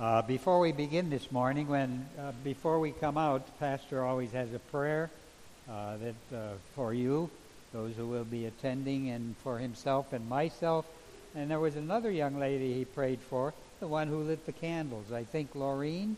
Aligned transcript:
Uh, 0.00 0.22
before 0.22 0.60
we 0.60 0.70
begin 0.70 1.10
this 1.10 1.32
morning, 1.32 1.66
when 1.66 2.06
uh, 2.20 2.30
before 2.44 2.78
we 2.78 2.92
come 2.92 3.18
out, 3.18 3.58
Pastor 3.58 4.04
always 4.04 4.30
has 4.30 4.54
a 4.54 4.60
prayer 4.60 5.10
uh, 5.68 5.96
that 5.96 6.36
uh, 6.36 6.50
for 6.76 6.94
you, 6.94 7.28
those 7.72 7.96
who 7.96 8.06
will 8.06 8.22
be 8.22 8.46
attending, 8.46 9.10
and 9.10 9.34
for 9.42 9.58
himself 9.58 10.12
and 10.12 10.28
myself. 10.28 10.86
And 11.34 11.50
there 11.50 11.58
was 11.58 11.74
another 11.74 12.12
young 12.12 12.38
lady 12.38 12.74
he 12.74 12.84
prayed 12.84 13.18
for, 13.18 13.52
the 13.80 13.88
one 13.88 14.06
who 14.06 14.18
lit 14.18 14.46
the 14.46 14.52
candles. 14.52 15.10
I 15.10 15.24
think 15.24 15.54
Laureen. 15.54 16.14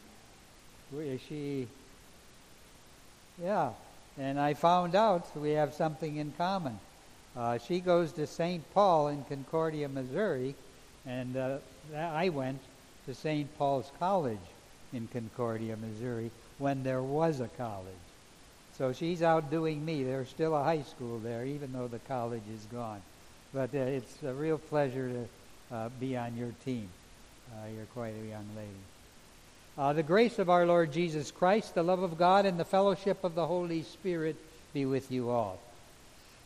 Is 0.98 1.22
she? 1.26 1.66
Yeah. 3.42 3.70
And 4.18 4.38
I 4.38 4.52
found 4.52 4.94
out 4.94 5.34
we 5.34 5.52
have 5.52 5.72
something 5.72 6.16
in 6.16 6.32
common. 6.36 6.78
Uh, 7.34 7.56
she 7.56 7.80
goes 7.80 8.12
to 8.12 8.26
St. 8.26 8.62
Paul 8.74 9.08
in 9.08 9.24
Concordia, 9.24 9.88
Missouri, 9.88 10.54
and 11.06 11.34
uh, 11.34 11.58
I 11.96 12.28
went 12.28 12.60
to 13.10 13.16
St. 13.16 13.58
Paul's 13.58 13.90
College 13.98 14.38
in 14.92 15.08
Concordia, 15.08 15.76
Missouri, 15.76 16.30
when 16.58 16.84
there 16.84 17.02
was 17.02 17.40
a 17.40 17.48
college. 17.48 18.06
So 18.78 18.92
she's 18.92 19.20
outdoing 19.20 19.84
me. 19.84 20.04
There's 20.04 20.28
still 20.28 20.54
a 20.54 20.62
high 20.62 20.82
school 20.82 21.18
there, 21.18 21.44
even 21.44 21.72
though 21.72 21.88
the 21.88 21.98
college 21.98 22.44
is 22.54 22.64
gone. 22.66 23.02
But 23.52 23.74
uh, 23.74 23.78
it's 23.78 24.22
a 24.22 24.32
real 24.32 24.58
pleasure 24.58 25.10
to 25.10 25.74
uh, 25.74 25.88
be 25.98 26.16
on 26.16 26.36
your 26.36 26.52
team. 26.64 26.88
Uh, 27.50 27.66
you're 27.74 27.84
quite 27.86 28.14
a 28.14 28.28
young 28.28 28.46
lady. 28.56 28.70
Uh, 29.76 29.92
the 29.92 30.04
grace 30.04 30.38
of 30.38 30.48
our 30.48 30.64
Lord 30.64 30.92
Jesus 30.92 31.32
Christ, 31.32 31.74
the 31.74 31.82
love 31.82 32.04
of 32.04 32.16
God, 32.16 32.46
and 32.46 32.60
the 32.60 32.64
fellowship 32.64 33.24
of 33.24 33.34
the 33.34 33.46
Holy 33.46 33.82
Spirit 33.82 34.36
be 34.72 34.86
with 34.86 35.10
you 35.10 35.30
all. 35.30 35.58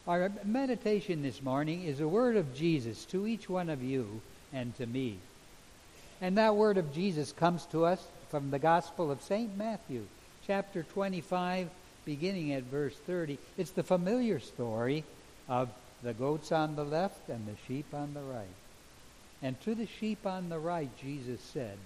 Our 0.09 0.33
meditation 0.45 1.23
this 1.23 1.42
morning 1.42 1.84
is 1.84 2.01
a 2.01 2.09
word 2.09 2.39
of 2.39 2.56
Jesus 2.56 3.05
to 3.06 3.27
each 3.27 3.51
one 3.51 3.69
of 3.69 3.83
you 3.83 4.23
and 4.51 4.75
to 4.78 4.87
me. 4.87 5.19
And 6.24 6.38
that 6.38 6.56
word 6.56 6.78
of 6.78 6.95
Jesus 6.95 7.33
comes 7.33 7.66
to 7.66 7.84
us 7.84 8.02
from 8.30 8.51
the 8.51 8.59
Gospel 8.59 9.10
of 9.10 9.20
St. 9.20 9.59
Matthew, 9.59 10.06
chapter 10.47 10.83
25, 10.83 11.69
beginning 12.06 12.55
at 12.55 12.62
verse 12.62 12.97
30. 13.06 13.39
It's 13.58 13.72
the 13.72 13.83
familiar 13.83 14.41
story 14.41 15.05
of 15.50 15.69
the 16.03 16.14
goats 16.14 16.50
on 16.50 16.77
the 16.77 16.84
left 16.84 17.28
and 17.28 17.47
the 17.47 17.58
sheep 17.69 17.84
on 17.92 18.14
the 18.14 18.22
right. 18.22 18.56
And 19.42 19.61
to 19.64 19.75
the 19.75 19.86
sheep 19.86 20.25
on 20.25 20.48
the 20.48 20.58
right, 20.58 20.89
Jesus 20.98 21.42
said, 21.42 21.77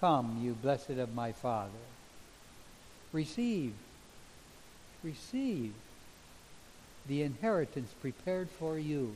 Come, 0.00 0.40
you 0.42 0.54
blessed 0.54 0.88
of 0.92 1.14
my 1.14 1.32
Father. 1.32 1.72
Receive, 3.12 3.74
receive 5.04 5.74
the 7.06 7.20
inheritance 7.20 7.92
prepared 8.00 8.48
for 8.48 8.78
you 8.78 9.12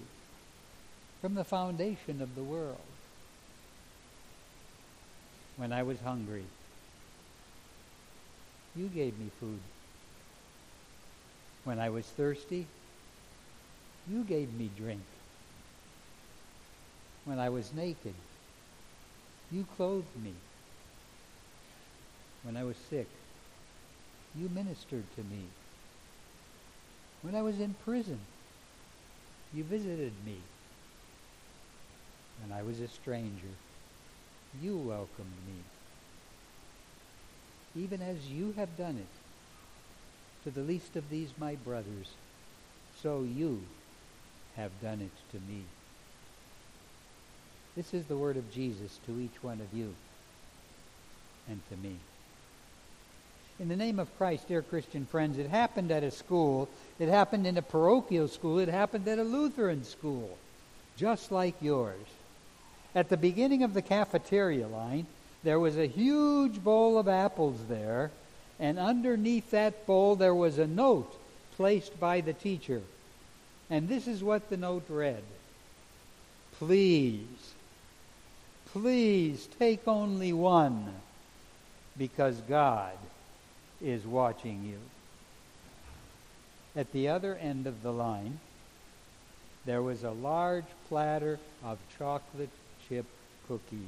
from 1.22 1.32
the 1.32 1.44
foundation 1.44 2.20
of 2.20 2.34
the 2.34 2.42
world 2.42 2.76
when 5.60 5.74
I 5.74 5.82
was 5.82 5.98
hungry. 6.00 6.44
You 8.74 8.88
gave 8.88 9.18
me 9.18 9.26
food. 9.40 9.60
When 11.64 11.78
I 11.78 11.90
was 11.90 12.06
thirsty, 12.06 12.66
you 14.10 14.24
gave 14.24 14.50
me 14.54 14.70
drink. 14.78 15.02
When 17.26 17.38
I 17.38 17.50
was 17.50 17.74
naked, 17.74 18.14
you 19.52 19.66
clothed 19.76 20.16
me. 20.24 20.32
When 22.42 22.56
I 22.56 22.64
was 22.64 22.76
sick, 22.88 23.08
you 24.40 24.48
ministered 24.48 25.04
to 25.16 25.22
me. 25.24 25.44
When 27.20 27.34
I 27.34 27.42
was 27.42 27.60
in 27.60 27.74
prison, 27.84 28.18
you 29.52 29.62
visited 29.64 30.12
me. 30.24 30.38
When 32.42 32.58
I 32.58 32.62
was 32.62 32.80
a 32.80 32.88
stranger, 32.88 33.52
you 34.62 34.76
welcomed 34.76 35.36
me. 35.46 35.62
Even 37.82 38.02
as 38.02 38.28
you 38.28 38.52
have 38.56 38.76
done 38.76 38.96
it 38.96 40.44
to 40.44 40.50
the 40.50 40.66
least 40.66 40.96
of 40.96 41.08
these 41.10 41.30
my 41.38 41.54
brothers, 41.56 42.08
so 43.02 43.22
you 43.22 43.60
have 44.56 44.70
done 44.82 45.00
it 45.00 45.32
to 45.32 45.52
me. 45.52 45.62
This 47.76 47.94
is 47.94 48.04
the 48.06 48.16
word 48.16 48.36
of 48.36 48.52
Jesus 48.52 48.98
to 49.06 49.20
each 49.20 49.42
one 49.42 49.60
of 49.60 49.78
you 49.78 49.94
and 51.48 51.60
to 51.70 51.76
me. 51.76 51.96
In 53.60 53.68
the 53.68 53.76
name 53.76 53.98
of 53.98 54.16
Christ, 54.16 54.48
dear 54.48 54.62
Christian 54.62 55.06
friends, 55.06 55.38
it 55.38 55.48
happened 55.48 55.90
at 55.92 56.02
a 56.02 56.10
school. 56.10 56.68
It 56.98 57.08
happened 57.08 57.46
in 57.46 57.58
a 57.58 57.62
parochial 57.62 58.26
school. 58.26 58.58
It 58.58 58.68
happened 58.68 59.06
at 59.06 59.18
a 59.18 59.22
Lutheran 59.22 59.84
school, 59.84 60.36
just 60.96 61.30
like 61.30 61.54
yours. 61.60 62.06
At 62.94 63.08
the 63.08 63.16
beginning 63.16 63.62
of 63.62 63.74
the 63.74 63.82
cafeteria 63.82 64.66
line, 64.66 65.06
there 65.42 65.60
was 65.60 65.76
a 65.76 65.86
huge 65.86 66.62
bowl 66.62 66.98
of 66.98 67.08
apples 67.08 67.66
there, 67.68 68.10
and 68.58 68.78
underneath 68.78 69.50
that 69.52 69.86
bowl 69.86 70.16
there 70.16 70.34
was 70.34 70.58
a 70.58 70.66
note 70.66 71.12
placed 71.56 71.98
by 72.00 72.20
the 72.20 72.32
teacher. 72.32 72.82
And 73.70 73.88
this 73.88 74.06
is 74.06 74.24
what 74.24 74.50
the 74.50 74.56
note 74.56 74.86
read 74.88 75.22
Please, 76.58 77.54
please 78.72 79.48
take 79.58 79.86
only 79.86 80.32
one, 80.32 80.92
because 81.96 82.40
God 82.42 82.98
is 83.80 84.04
watching 84.04 84.64
you. 84.64 84.78
At 86.76 86.92
the 86.92 87.08
other 87.08 87.34
end 87.36 87.66
of 87.66 87.82
the 87.82 87.92
line, 87.92 88.40
there 89.64 89.82
was 89.82 90.02
a 90.02 90.10
large 90.10 90.64
platter 90.88 91.38
of 91.64 91.78
chocolate 91.98 92.50
chip 92.90 93.06
cookies. 93.48 93.80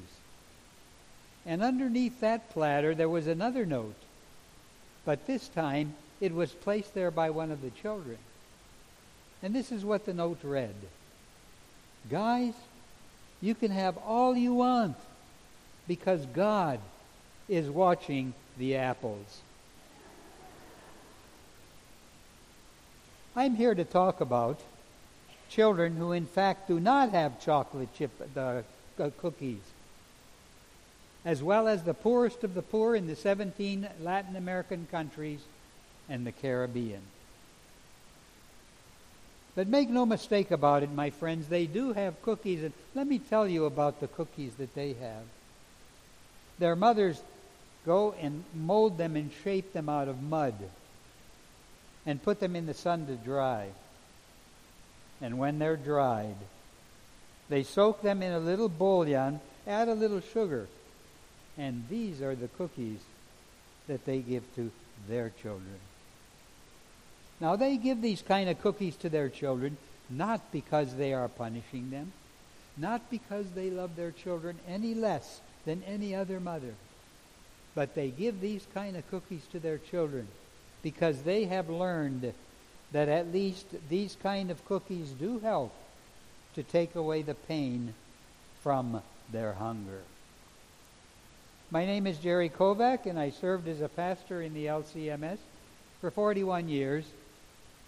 And 1.44 1.62
underneath 1.62 2.20
that 2.20 2.50
platter, 2.50 2.94
there 2.94 3.08
was 3.08 3.26
another 3.26 3.66
note. 3.66 3.96
But 5.04 5.26
this 5.26 5.48
time, 5.48 5.94
it 6.20 6.32
was 6.32 6.52
placed 6.52 6.94
there 6.94 7.10
by 7.10 7.30
one 7.30 7.50
of 7.50 7.60
the 7.60 7.70
children. 7.70 8.16
And 9.42 9.52
this 9.52 9.72
is 9.72 9.84
what 9.84 10.06
the 10.06 10.14
note 10.14 10.38
read 10.42 10.74
Guys, 12.10 12.54
you 13.40 13.54
can 13.54 13.72
have 13.72 13.98
all 13.98 14.36
you 14.36 14.54
want 14.54 14.96
because 15.88 16.24
God 16.26 16.78
is 17.48 17.68
watching 17.68 18.34
the 18.56 18.76
apples. 18.76 19.40
I'm 23.34 23.56
here 23.56 23.74
to 23.74 23.84
talk 23.84 24.20
about 24.20 24.60
children 25.48 25.96
who, 25.96 26.12
in 26.12 26.26
fact, 26.26 26.68
do 26.68 26.78
not 26.78 27.10
have 27.10 27.42
chocolate 27.44 27.88
chip 27.96 28.10
cookies, 29.10 29.62
as 31.24 31.42
well 31.42 31.68
as 31.68 31.82
the 31.82 31.94
poorest 31.94 32.44
of 32.44 32.54
the 32.54 32.62
poor 32.62 32.94
in 32.94 33.06
the 33.06 33.16
17 33.16 33.88
Latin 34.00 34.36
American 34.36 34.86
countries 34.90 35.40
and 36.08 36.26
the 36.26 36.32
Caribbean. 36.32 37.02
But 39.54 39.68
make 39.68 39.90
no 39.90 40.06
mistake 40.06 40.50
about 40.50 40.82
it, 40.82 40.90
my 40.90 41.10
friends, 41.10 41.48
they 41.48 41.66
do 41.66 41.92
have 41.92 42.22
cookies, 42.22 42.62
and 42.62 42.72
let 42.94 43.06
me 43.06 43.18
tell 43.18 43.46
you 43.46 43.66
about 43.66 44.00
the 44.00 44.08
cookies 44.08 44.54
that 44.54 44.74
they 44.74 44.94
have. 44.94 45.24
Their 46.58 46.74
mothers 46.74 47.20
go 47.84 48.14
and 48.20 48.44
mold 48.54 48.96
them 48.96 49.16
and 49.16 49.30
shape 49.44 49.72
them 49.72 49.88
out 49.88 50.08
of 50.08 50.22
mud 50.22 50.54
and 52.06 52.22
put 52.22 52.40
them 52.40 52.56
in 52.56 52.66
the 52.66 52.74
sun 52.74 53.06
to 53.06 53.14
dry. 53.16 53.68
And 55.20 55.38
when 55.38 55.58
they're 55.58 55.76
dried, 55.76 56.36
they 57.52 57.64
soak 57.64 58.00
them 58.00 58.22
in 58.22 58.32
a 58.32 58.38
little 58.38 58.70
bouillon, 58.70 59.38
add 59.66 59.86
a 59.86 59.94
little 59.94 60.22
sugar, 60.22 60.66
and 61.58 61.84
these 61.90 62.22
are 62.22 62.34
the 62.34 62.48
cookies 62.48 63.00
that 63.88 64.06
they 64.06 64.20
give 64.20 64.42
to 64.56 64.70
their 65.06 65.30
children. 65.42 65.78
Now, 67.40 67.56
they 67.56 67.76
give 67.76 68.00
these 68.00 68.22
kind 68.22 68.48
of 68.48 68.62
cookies 68.62 68.96
to 68.96 69.10
their 69.10 69.28
children 69.28 69.76
not 70.08 70.40
because 70.50 70.94
they 70.94 71.12
are 71.12 71.28
punishing 71.28 71.90
them, 71.90 72.12
not 72.78 73.10
because 73.10 73.50
they 73.50 73.68
love 73.68 73.96
their 73.96 74.12
children 74.12 74.58
any 74.66 74.94
less 74.94 75.42
than 75.66 75.82
any 75.82 76.14
other 76.14 76.40
mother, 76.40 76.74
but 77.74 77.94
they 77.94 78.08
give 78.08 78.40
these 78.40 78.66
kind 78.72 78.96
of 78.96 79.10
cookies 79.10 79.44
to 79.52 79.60
their 79.60 79.76
children 79.76 80.26
because 80.82 81.20
they 81.20 81.44
have 81.44 81.68
learned 81.68 82.32
that 82.92 83.10
at 83.10 83.30
least 83.30 83.66
these 83.90 84.16
kind 84.22 84.50
of 84.50 84.64
cookies 84.64 85.10
do 85.10 85.38
help 85.40 85.74
to 86.54 86.62
take 86.62 86.94
away 86.94 87.22
the 87.22 87.34
pain 87.34 87.94
from 88.62 89.02
their 89.30 89.54
hunger. 89.54 90.02
My 91.70 91.86
name 91.86 92.06
is 92.06 92.18
Jerry 92.18 92.50
Kovak, 92.50 93.06
and 93.06 93.18
I 93.18 93.30
served 93.30 93.66
as 93.66 93.80
a 93.80 93.88
pastor 93.88 94.42
in 94.42 94.52
the 94.52 94.66
LCMS 94.66 95.38
for 96.00 96.10
41 96.10 96.68
years. 96.68 97.04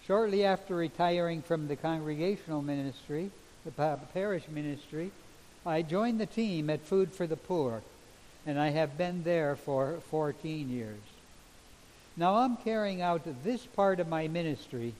Shortly 0.07 0.43
after 0.43 0.75
retiring 0.75 1.41
from 1.41 1.67
the 1.67 1.75
congregational 1.75 2.61
ministry, 2.61 3.31
the 3.63 3.97
parish 4.13 4.47
ministry, 4.49 5.11
I 5.65 5.81
joined 5.81 6.19
the 6.19 6.25
team 6.25 6.69
at 6.69 6.81
Food 6.81 7.11
for 7.11 7.27
the 7.27 7.35
Poor, 7.35 7.81
and 8.45 8.59
I 8.59 8.69
have 8.69 8.97
been 8.97 9.23
there 9.23 9.55
for 9.55 9.99
14 10.11 10.69
years. 10.69 10.99
Now 12.17 12.37
I'm 12.37 12.57
carrying 12.57 13.01
out 13.01 13.21
this 13.43 13.65
part 13.65 13.99
of 13.99 14.07
my 14.07 14.27
ministry 14.27 14.93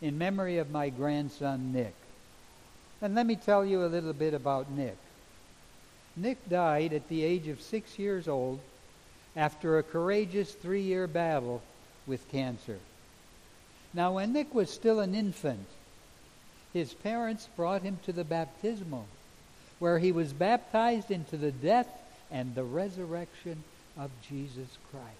in 0.00 0.18
memory 0.18 0.58
of 0.58 0.70
my 0.70 0.88
grandson 0.88 1.72
Nick. 1.72 1.94
And 3.00 3.14
let 3.14 3.26
me 3.26 3.36
tell 3.36 3.64
you 3.64 3.84
a 3.84 3.86
little 3.86 4.12
bit 4.12 4.34
about 4.34 4.70
Nick. 4.70 4.96
Nick 6.16 6.48
died 6.48 6.92
at 6.92 7.08
the 7.08 7.22
age 7.22 7.46
of 7.46 7.60
six 7.60 7.98
years 7.98 8.26
old 8.26 8.58
after 9.36 9.78
a 9.78 9.84
courageous 9.84 10.52
three 10.52 10.82
year 10.82 11.06
battle 11.06 11.62
with 12.06 12.28
cancer. 12.30 12.78
Now, 13.94 14.14
when 14.14 14.32
Nick 14.32 14.54
was 14.54 14.70
still 14.70 15.00
an 15.00 15.14
infant, 15.14 15.66
his 16.72 16.92
parents 16.92 17.48
brought 17.56 17.82
him 17.82 17.98
to 18.04 18.12
the 18.12 18.24
baptismal, 18.24 19.06
where 19.78 19.98
he 19.98 20.12
was 20.12 20.32
baptized 20.32 21.10
into 21.10 21.36
the 21.36 21.52
death 21.52 21.88
and 22.30 22.54
the 22.54 22.64
resurrection 22.64 23.62
of 23.96 24.10
Jesus 24.28 24.68
Christ. 24.90 25.14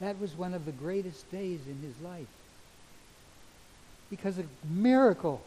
That 0.00 0.18
was 0.18 0.34
one 0.34 0.54
of 0.54 0.64
the 0.64 0.72
greatest 0.72 1.30
days 1.30 1.60
in 1.66 1.78
his 1.82 2.00
life. 2.02 2.26
Because 4.08 4.38
a 4.38 4.44
miracle, 4.68 5.42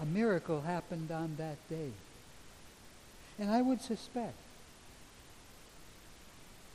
a 0.00 0.06
miracle 0.06 0.60
happened 0.60 1.10
on 1.10 1.34
that 1.38 1.56
day. 1.68 1.90
And 3.38 3.50
I 3.50 3.62
would 3.62 3.80
suspect 3.80 4.34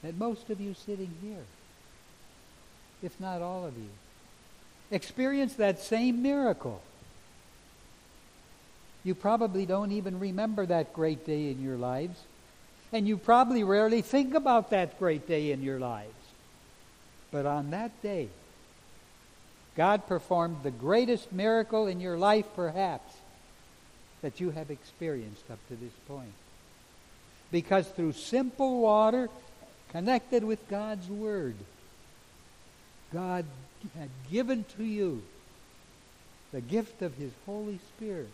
that 0.01 0.17
most 0.17 0.49
of 0.49 0.59
you 0.59 0.73
sitting 0.73 1.11
here, 1.21 1.45
if 3.01 3.19
not 3.19 3.41
all 3.41 3.65
of 3.65 3.77
you, 3.77 3.89
experienced 4.91 5.57
that 5.57 5.79
same 5.79 6.21
miracle. 6.21 6.81
You 9.03 9.15
probably 9.15 9.65
don't 9.65 9.91
even 9.91 10.19
remember 10.19 10.65
that 10.65 10.93
great 10.93 11.25
day 11.25 11.49
in 11.49 11.61
your 11.61 11.77
lives. 11.77 12.19
And 12.93 13.07
you 13.07 13.17
probably 13.17 13.63
rarely 13.63 14.01
think 14.01 14.33
about 14.33 14.69
that 14.69 14.99
great 14.99 15.27
day 15.27 15.51
in 15.51 15.63
your 15.63 15.79
lives. 15.79 16.13
But 17.31 17.45
on 17.45 17.71
that 17.71 18.01
day, 18.01 18.29
God 19.75 20.07
performed 20.07 20.57
the 20.63 20.71
greatest 20.71 21.31
miracle 21.31 21.87
in 21.87 21.99
your 21.99 22.17
life, 22.17 22.45
perhaps, 22.55 23.15
that 24.21 24.39
you 24.39 24.51
have 24.51 24.69
experienced 24.69 25.49
up 25.51 25.59
to 25.67 25.75
this 25.75 25.93
point. 26.07 26.33
Because 27.51 27.87
through 27.87 28.13
simple 28.13 28.81
water 28.81 29.29
connected 29.91 30.43
with 30.43 30.67
God's 30.69 31.07
Word, 31.09 31.55
God 33.11 33.45
had 33.97 34.09
given 34.31 34.65
to 34.77 34.83
you 34.83 35.23
the 36.51 36.61
gift 36.61 37.01
of 37.01 37.15
His 37.15 37.31
Holy 37.45 37.79
Spirit, 37.95 38.29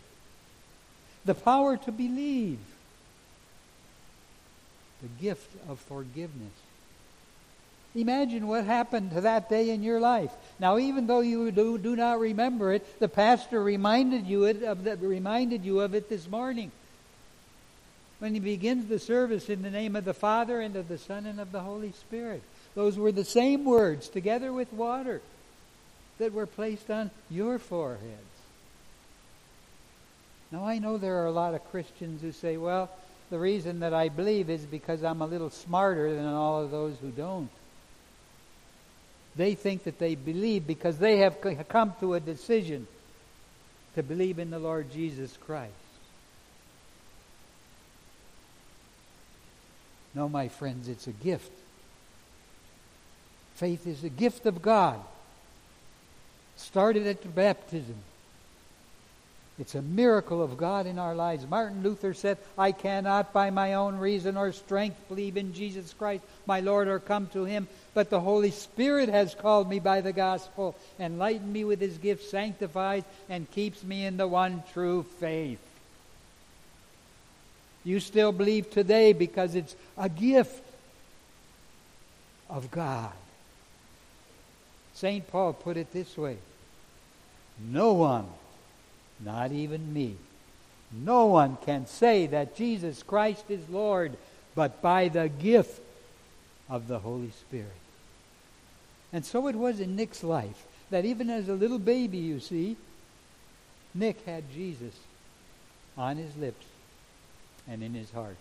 the 1.24 1.34
power 1.34 1.76
to 1.78 1.92
believe, 1.92 2.58
the 5.02 5.08
gift 5.22 5.50
of 5.68 5.80
forgiveness. 5.80 6.52
Imagine 7.94 8.46
what 8.46 8.64
happened 8.64 9.10
to 9.12 9.22
that 9.22 9.48
day 9.48 9.70
in 9.70 9.82
your 9.82 9.98
life. 9.98 10.30
Now, 10.60 10.78
even 10.78 11.06
though 11.06 11.20
you 11.20 11.50
do, 11.50 11.76
do 11.76 11.96
not 11.96 12.20
remember 12.20 12.72
it, 12.72 13.00
the 13.00 13.08
pastor 13.08 13.60
reminded 13.60 14.26
you, 14.26 14.44
it, 14.44 14.62
of 14.62 14.84
the, 14.84 14.96
reminded 14.96 15.64
you 15.64 15.80
of 15.80 15.94
it 15.94 16.08
this 16.08 16.28
morning 16.28 16.70
when 18.20 18.34
he 18.34 18.40
begins 18.40 18.86
the 18.86 18.98
service 18.98 19.48
in 19.48 19.62
the 19.62 19.70
name 19.70 19.96
of 19.96 20.04
the 20.04 20.14
Father 20.14 20.60
and 20.60 20.76
of 20.76 20.86
the 20.88 20.98
Son 20.98 21.26
and 21.26 21.40
of 21.40 21.50
the 21.50 21.60
Holy 21.60 21.90
Spirit. 21.92 22.42
Those 22.76 22.96
were 22.96 23.10
the 23.10 23.24
same 23.24 23.64
words, 23.64 24.08
together 24.08 24.52
with 24.52 24.72
water, 24.72 25.20
that 26.18 26.32
were 26.32 26.46
placed 26.46 26.90
on 26.90 27.10
your 27.28 27.58
foreheads. 27.58 28.04
Now, 30.52 30.64
I 30.64 30.78
know 30.78 30.96
there 30.96 31.22
are 31.22 31.26
a 31.26 31.32
lot 31.32 31.54
of 31.54 31.68
Christians 31.70 32.22
who 32.22 32.30
say, 32.30 32.56
well, 32.56 32.90
the 33.30 33.38
reason 33.38 33.80
that 33.80 33.94
I 33.94 34.08
believe 34.10 34.50
is 34.50 34.62
because 34.62 35.02
I'm 35.02 35.22
a 35.22 35.26
little 35.26 35.50
smarter 35.50 36.14
than 36.14 36.26
all 36.26 36.62
of 36.62 36.70
those 36.70 36.96
who 37.00 37.10
don't. 37.10 37.50
They 39.36 39.54
think 39.54 39.84
that 39.84 39.98
they 39.98 40.14
believe 40.14 40.66
because 40.66 40.98
they 40.98 41.18
have 41.18 41.40
come 41.68 41.94
to 42.00 42.14
a 42.14 42.20
decision 42.20 42.86
to 43.94 44.02
believe 44.02 44.38
in 44.38 44.50
the 44.50 44.58
Lord 44.58 44.92
Jesus 44.92 45.36
Christ. 45.46 45.72
No, 50.14 50.28
my 50.28 50.48
friends, 50.48 50.88
it's 50.88 51.06
a 51.06 51.12
gift. 51.12 51.52
Faith 53.54 53.86
is 53.86 54.02
a 54.02 54.08
gift 54.08 54.46
of 54.46 54.60
God. 54.60 55.00
Started 56.56 57.06
at 57.06 57.22
the 57.22 57.28
baptism. 57.28 57.96
It's 59.60 59.74
a 59.74 59.82
miracle 59.82 60.42
of 60.42 60.56
God 60.56 60.86
in 60.86 60.98
our 60.98 61.14
lives. 61.14 61.46
Martin 61.46 61.82
Luther 61.82 62.14
said, 62.14 62.38
I 62.56 62.72
cannot 62.72 63.34
by 63.34 63.50
my 63.50 63.74
own 63.74 63.96
reason 63.96 64.38
or 64.38 64.52
strength 64.52 64.96
believe 65.06 65.36
in 65.36 65.52
Jesus 65.52 65.92
Christ, 65.92 66.24
my 66.46 66.60
Lord, 66.60 66.88
or 66.88 66.98
come 66.98 67.26
to 67.34 67.44
him, 67.44 67.68
but 67.92 68.08
the 68.08 68.20
Holy 68.20 68.52
Spirit 68.52 69.10
has 69.10 69.34
called 69.34 69.68
me 69.68 69.78
by 69.78 70.00
the 70.00 70.14
gospel, 70.14 70.74
enlightened 70.98 71.52
me 71.52 71.64
with 71.64 71.78
his 71.78 71.98
gift, 71.98 72.30
sanctifies, 72.30 73.04
and 73.28 73.50
keeps 73.50 73.84
me 73.84 74.06
in 74.06 74.16
the 74.16 74.26
one 74.26 74.62
true 74.72 75.04
faith. 75.18 75.60
You 77.84 78.00
still 78.00 78.32
believe 78.32 78.70
today 78.70 79.12
because 79.12 79.54
it's 79.54 79.76
a 79.98 80.08
gift 80.08 80.64
of 82.48 82.70
God. 82.70 83.12
St. 84.94 85.28
Paul 85.28 85.52
put 85.52 85.76
it 85.76 85.92
this 85.92 86.16
way 86.16 86.38
No 87.58 87.92
one, 87.92 88.26
not 89.24 89.52
even 89.52 89.92
me, 89.92 90.16
no 90.92 91.26
one 91.26 91.56
can 91.64 91.86
say 91.86 92.26
that 92.28 92.56
Jesus 92.56 93.02
Christ 93.02 93.44
is 93.48 93.68
Lord 93.68 94.16
but 94.54 94.82
by 94.82 95.08
the 95.08 95.28
gift 95.28 95.80
of 96.68 96.88
the 96.88 96.98
Holy 96.98 97.30
Spirit. 97.30 97.68
And 99.12 99.24
so 99.24 99.48
it 99.48 99.56
was 99.56 99.80
in 99.80 99.96
Nick's 99.96 100.24
life 100.24 100.66
that 100.90 101.04
even 101.04 101.30
as 101.30 101.48
a 101.48 101.54
little 101.54 101.78
baby, 101.78 102.18
you 102.18 102.40
see, 102.40 102.76
Nick 103.94 104.24
had 104.24 104.52
Jesus 104.52 104.94
on 105.96 106.16
his 106.16 106.36
lips 106.36 106.66
and 107.68 107.82
in 107.82 107.94
his 107.94 108.10
heart. 108.10 108.36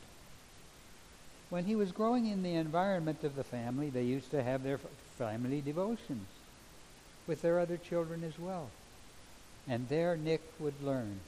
When 1.49 1.65
he 1.65 1.75
was 1.75 1.91
growing 1.91 2.27
in 2.27 2.43
the 2.43 2.55
environment 2.55 3.23
of 3.23 3.35
the 3.35 3.43
family, 3.43 3.89
they 3.89 4.03
used 4.03 4.31
to 4.31 4.43
have 4.43 4.63
their 4.63 4.79
family 5.17 5.61
devotions 5.61 6.27
with 7.25 7.41
their 7.41 7.59
other 7.59 7.77
children 7.77 8.23
as 8.23 8.37
well. 8.39 8.69
And 9.69 9.87
there 9.87 10.17
Nick 10.17 10.41
would 10.59 10.73
learn. 10.83 11.19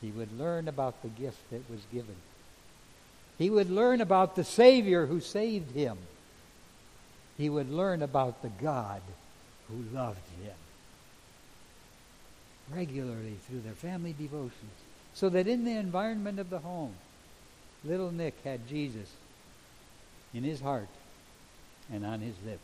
He 0.00 0.10
would 0.10 0.38
learn 0.38 0.68
about 0.68 1.02
the 1.02 1.08
gift 1.08 1.50
that 1.50 1.68
was 1.70 1.80
given. 1.92 2.16
He 3.38 3.50
would 3.50 3.70
learn 3.70 4.00
about 4.00 4.36
the 4.36 4.44
Savior 4.44 5.06
who 5.06 5.20
saved 5.20 5.74
him. 5.74 5.96
He 7.38 7.48
would 7.48 7.70
learn 7.70 8.02
about 8.02 8.42
the 8.42 8.50
God 8.60 9.00
who 9.68 9.96
loved 9.96 10.20
him 10.42 10.52
regularly 12.74 13.36
through 13.48 13.60
their 13.60 13.72
family 13.72 14.14
devotions. 14.16 14.52
So 15.14 15.28
that 15.30 15.46
in 15.46 15.64
the 15.64 15.76
environment 15.76 16.38
of 16.38 16.50
the 16.50 16.60
home, 16.60 16.94
little 17.84 18.12
Nick 18.12 18.34
had 18.44 18.68
Jesus 18.68 19.10
in 20.32 20.44
his 20.44 20.60
heart 20.60 20.88
and 21.92 22.06
on 22.06 22.20
his 22.20 22.34
lips. 22.46 22.60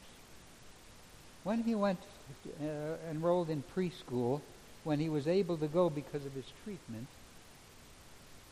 When 1.42 1.62
he 1.62 1.74
went, 1.74 1.98
uh, 2.60 2.64
enrolled 3.10 3.50
in 3.50 3.62
preschool, 3.74 4.40
when 4.84 5.00
he 5.00 5.08
was 5.08 5.26
able 5.26 5.56
to 5.56 5.66
go 5.66 5.90
because 5.90 6.24
of 6.24 6.32
his 6.32 6.46
treatment, 6.64 7.06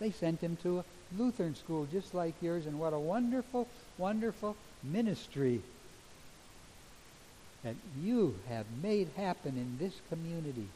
they 0.00 0.10
sent 0.10 0.40
him 0.40 0.56
to 0.62 0.80
a 0.80 0.84
Lutheran 1.16 1.54
school 1.54 1.86
just 1.90 2.14
like 2.14 2.34
yours, 2.40 2.66
and 2.66 2.78
what 2.78 2.92
a 2.92 2.98
wonderful, 2.98 3.68
wonderful 3.98 4.56
ministry 4.82 5.60
that 7.62 7.76
you 8.02 8.36
have 8.48 8.66
made 8.82 9.08
happen 9.16 9.56
in 9.56 9.78
this 9.78 9.94
community. 10.10 10.68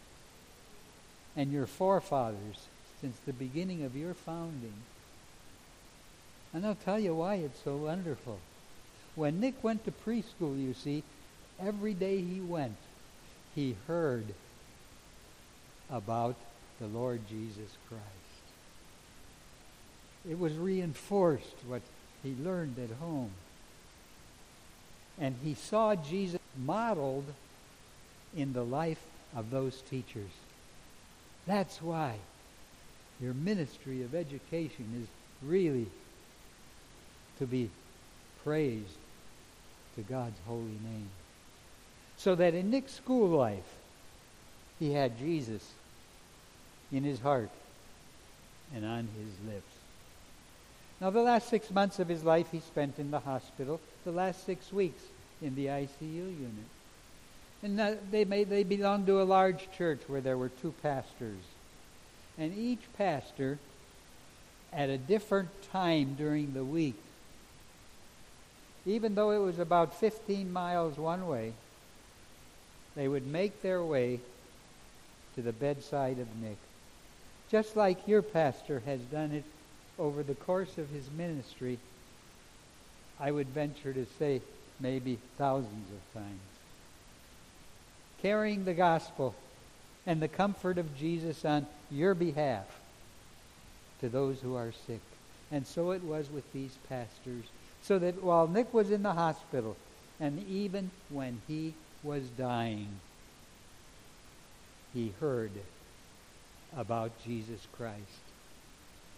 And 1.37 1.52
your 1.52 1.67
forefathers 1.67 2.67
since 3.00 3.17
the 3.26 3.33
beginning 3.33 3.85
of 3.85 3.95
your 3.95 4.14
founding. 4.14 4.73
And 6.52 6.67
I'll 6.67 6.75
tell 6.75 6.99
you 6.99 7.14
why 7.14 7.37
it's 7.37 7.62
so 7.62 7.76
wonderful. 7.76 8.38
When 9.14 9.40
Nick 9.40 9.62
went 9.62 9.85
to 9.85 9.93
preschool, 9.93 10.59
you 10.59 10.75
see, 10.75 11.02
every 11.61 11.95
day 11.95 12.21
he 12.21 12.40
went, 12.40 12.76
he 13.59 13.75
heard 13.88 14.25
about 15.91 16.37
the 16.79 16.87
Lord 16.87 17.21
Jesus 17.29 17.77
Christ. 17.88 18.05
It 20.31 20.38
was 20.38 20.55
reinforced 20.55 21.57
what 21.67 21.83
he 22.23 22.37
learned 22.41 22.79
at 22.79 22.97
home. 22.99 23.33
And 25.21 25.35
he 25.43 25.55
saw 25.55 25.97
Jesus 25.97 26.38
modeled 26.57 27.25
in 28.37 28.53
the 28.53 28.62
life 28.62 29.03
of 29.35 29.50
those 29.50 29.83
teachers. 29.91 30.31
That's 31.45 31.83
why 31.83 32.15
your 33.21 33.35
ministry 33.35 34.05
of 34.05 34.15
education 34.15 35.03
is 35.03 35.09
really 35.49 35.88
to 37.41 37.47
be 37.47 37.71
praised 38.45 38.99
to 39.97 40.03
God's 40.03 40.38
holy 40.47 40.79
name. 40.85 41.11
So 42.18 42.34
that 42.34 42.54
in 42.54 42.70
Nick's 42.70 42.94
school 42.94 43.28
life, 43.28 43.76
he 44.78 44.92
had 44.92 45.18
Jesus 45.18 45.66
in 46.92 47.04
his 47.04 47.20
heart 47.20 47.50
and 48.75 48.84
on 48.84 49.08
his 49.18 49.52
lips. 49.52 49.72
Now, 51.00 51.10
the 51.10 51.22
last 51.22 51.48
six 51.48 51.70
months 51.70 52.00
of 52.00 52.08
his 52.08 52.25
life 52.25 52.48
he 52.50 52.60
spent 52.60 52.98
in 52.98 53.10
the 53.10 53.20
hospital, 53.20 53.80
the 54.04 54.10
last 54.10 54.44
six 54.44 54.72
weeks 54.72 55.02
in 55.40 55.54
the 55.54 55.66
ICU 55.66 55.88
unit. 56.00 56.68
And 57.62 57.98
they, 58.10 58.25
made, 58.25 58.50
they 58.50 58.64
belonged 58.64 59.06
to 59.06 59.20
a 59.20 59.25
large 59.25 59.68
church 59.76 60.00
where 60.06 60.20
there 60.20 60.38
were 60.38 60.48
two 60.48 60.75
pastors 60.82 61.42
And 62.37 62.56
each 62.56 62.82
pastor, 62.96 63.58
at 64.72 64.88
a 64.88 64.98
different 64.98 65.48
time 65.72 66.14
during 66.14 66.54
the 66.54 66.64
week, 66.64 67.00
even 68.87 69.14
though 69.14 69.32
it 69.32 69.38
was 69.38 69.58
about 69.58 69.98
15 69.98 70.52
miles 70.52 70.96
one 70.96 71.26
way, 71.26 71.52
they 72.99 73.07
would 73.07 73.28
make 73.28 73.62
their 73.62 73.81
way 73.81 74.19
to 75.37 75.40
the 75.40 75.52
bedside 75.52 76.19
of 76.19 76.26
Nick. 76.43 76.57
Just 77.49 77.76
like 77.76 78.09
your 78.09 78.23
pastor 78.23 78.83
has 78.87 78.99
done 79.02 79.31
it 79.31 79.45
over 80.00 80.25
the 80.25 80.35
course 80.35 80.76
of 80.78 80.90
his 80.90 81.09
ministry, 81.17 81.78
I 83.21 83.31
would 83.31 83.47
venture 83.47 83.93
to 83.93 84.05
say 84.19 84.43
maybe 84.81 85.17
thousands 85.37 85.88
of 85.93 86.21
times. 86.21 86.40
Carrying 88.21 88.64
the 88.64 88.75
gospel 88.75 89.33
and 90.05 90.21
the 90.21 90.26
comfort 90.26 90.76
of 90.76 90.99
Jesus 90.99 91.45
on 91.45 91.69
your 91.93 92.17
behalf 92.17 92.67
to 94.00 94.09
those 94.09 94.40
who 94.40 94.57
are 94.57 94.73
sick. 94.88 95.00
And 95.52 95.64
so 95.64 95.93
it 95.93 96.02
was 96.02 96.28
with 96.33 96.52
these 96.52 96.76
pastors. 96.88 97.45
So 97.81 98.00
that 98.00 98.25
while 98.25 98.49
Nick 98.49 98.75
was 98.75 98.90
in 98.90 99.05
the 99.05 99.12
hospital, 99.12 99.76
and 100.19 100.45
even 100.49 100.90
when 101.11 101.40
he 101.47 101.75
was 102.02 102.23
dying, 102.37 102.88
he 104.95 105.12
heard 105.21 105.50
about 106.76 107.12
Jesus 107.25 107.67
Christ. 107.76 107.99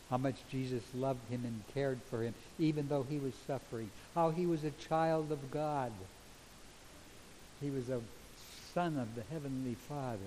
How 0.08 0.16
much 0.16 0.36
Jesus 0.50 0.82
loved 0.94 1.28
him 1.30 1.42
and 1.44 1.62
cared 1.72 2.00
for 2.10 2.22
him, 2.22 2.34
even 2.58 2.88
though 2.88 3.06
he 3.08 3.18
was 3.18 3.34
suffering. 3.46 3.90
How 4.14 4.30
he 4.30 4.44
was 4.44 4.64
a 4.64 4.70
child 4.88 5.30
of 5.30 5.50
God. 5.50 5.92
He 7.60 7.70
was 7.70 7.88
a 7.88 8.00
son 8.74 8.98
of 8.98 9.14
the 9.14 9.22
Heavenly 9.32 9.76
Father. 9.88 10.18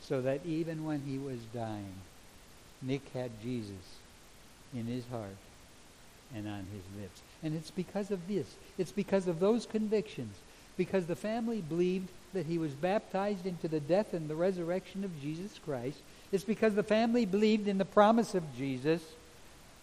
So 0.00 0.20
that 0.22 0.44
even 0.44 0.84
when 0.84 1.02
he 1.02 1.18
was 1.18 1.38
dying, 1.54 1.94
Nick 2.82 3.02
had 3.14 3.30
Jesus 3.42 3.98
in 4.74 4.86
his 4.86 5.04
heart 5.10 5.36
and 6.34 6.48
on 6.48 6.66
his 6.72 7.00
lips. 7.00 7.20
And 7.42 7.54
it's 7.54 7.70
because 7.70 8.10
of 8.10 8.26
this. 8.26 8.46
It's 8.78 8.92
because 8.92 9.28
of 9.28 9.38
those 9.38 9.66
convictions. 9.66 10.36
Because 10.76 11.06
the 11.06 11.16
family 11.16 11.60
believed 11.60 12.08
that 12.34 12.46
he 12.46 12.58
was 12.58 12.72
baptized 12.72 13.46
into 13.46 13.66
the 13.66 13.80
death 13.80 14.12
and 14.12 14.28
the 14.28 14.34
resurrection 14.34 15.04
of 15.04 15.22
Jesus 15.22 15.58
Christ. 15.64 15.98
It's 16.32 16.44
because 16.44 16.74
the 16.74 16.82
family 16.82 17.24
believed 17.24 17.66
in 17.66 17.78
the 17.78 17.84
promise 17.84 18.34
of 18.34 18.56
Jesus. 18.56 19.02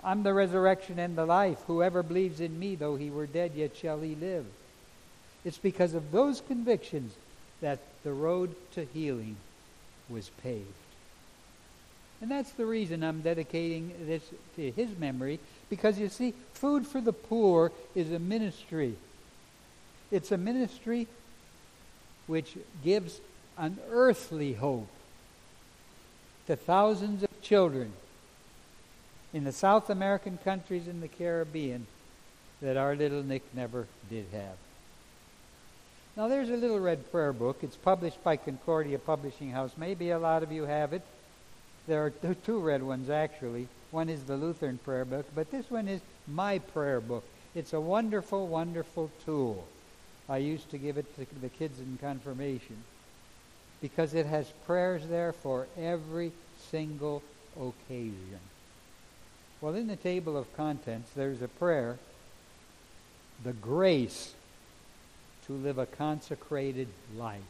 I'm 0.03 0.23
the 0.23 0.33
resurrection 0.33 0.99
and 0.99 1.17
the 1.17 1.25
life. 1.25 1.57
Whoever 1.65 2.03
believes 2.03 2.39
in 2.39 2.59
me, 2.59 2.75
though 2.75 2.95
he 2.95 3.09
were 3.09 3.25
dead, 3.25 3.53
yet 3.55 3.75
shall 3.75 4.01
he 4.01 4.15
live. 4.15 4.45
It's 5.45 5.57
because 5.57 5.93
of 5.93 6.11
those 6.11 6.41
convictions 6.41 7.13
that 7.61 7.79
the 8.03 8.13
road 8.13 8.55
to 8.73 8.85
healing 8.93 9.37
was 10.09 10.29
paved. 10.43 10.67
And 12.21 12.29
that's 12.29 12.51
the 12.51 12.65
reason 12.65 13.03
I'm 13.03 13.21
dedicating 13.21 13.93
this 14.05 14.23
to 14.55 14.71
his 14.71 14.97
memory, 14.97 15.39
because 15.69 15.97
you 15.97 16.07
see, 16.07 16.33
food 16.53 16.85
for 16.85 17.01
the 17.01 17.13
poor 17.13 17.71
is 17.95 18.11
a 18.11 18.19
ministry. 18.19 18.95
It's 20.13 20.31
a 20.31 20.37
ministry 20.37 21.07
which 22.27 22.55
gives 22.83 23.19
an 23.57 23.79
earthly 23.89 24.53
hope 24.53 24.87
to 26.45 26.55
thousands 26.55 27.23
of 27.23 27.41
children 27.41 27.91
in 29.33 29.43
the 29.43 29.51
South 29.51 29.89
American 29.89 30.37
countries 30.37 30.87
in 30.87 31.01
the 31.01 31.07
Caribbean 31.07 31.87
that 32.61 32.77
our 32.77 32.95
little 32.95 33.23
Nick 33.23 33.41
never 33.55 33.87
did 34.07 34.27
have. 34.33 34.55
Now, 36.15 36.27
there's 36.27 36.51
a 36.51 36.57
little 36.57 36.79
red 36.79 37.11
prayer 37.11 37.33
book. 37.33 37.63
It's 37.63 37.75
published 37.75 38.23
by 38.23 38.37
Concordia 38.37 38.99
Publishing 38.99 39.49
House. 39.49 39.71
Maybe 39.77 40.11
a 40.11 40.19
lot 40.19 40.43
of 40.43 40.51
you 40.51 40.65
have 40.65 40.93
it. 40.93 41.01
There 41.87 42.05
are 42.05 42.35
two 42.45 42.59
red 42.59 42.83
ones, 42.83 43.09
actually. 43.09 43.67
One 43.89 44.09
is 44.09 44.25
the 44.25 44.37
Lutheran 44.37 44.77
prayer 44.77 45.05
book, 45.05 45.25
but 45.33 45.49
this 45.49 45.71
one 45.71 45.87
is 45.87 46.01
my 46.27 46.59
prayer 46.59 47.01
book. 47.01 47.23
It's 47.55 47.73
a 47.73 47.81
wonderful, 47.81 48.47
wonderful 48.47 49.09
tool. 49.25 49.65
I 50.29 50.37
used 50.37 50.69
to 50.71 50.77
give 50.77 50.97
it 50.97 51.15
to 51.15 51.39
the 51.39 51.49
kids 51.49 51.79
in 51.79 51.97
confirmation 51.99 52.77
because 53.81 54.13
it 54.13 54.25
has 54.25 54.47
prayers 54.65 55.05
there 55.07 55.33
for 55.33 55.67
every 55.77 56.31
single 56.71 57.21
occasion. 57.57 58.39
Well, 59.59 59.75
in 59.75 59.87
the 59.87 59.95
table 59.95 60.37
of 60.37 60.55
contents, 60.55 61.11
there's 61.15 61.41
a 61.41 61.47
prayer, 61.47 61.97
the 63.43 63.53
grace 63.53 64.33
to 65.47 65.53
live 65.53 65.77
a 65.77 65.85
consecrated 65.85 66.87
life. 67.17 67.41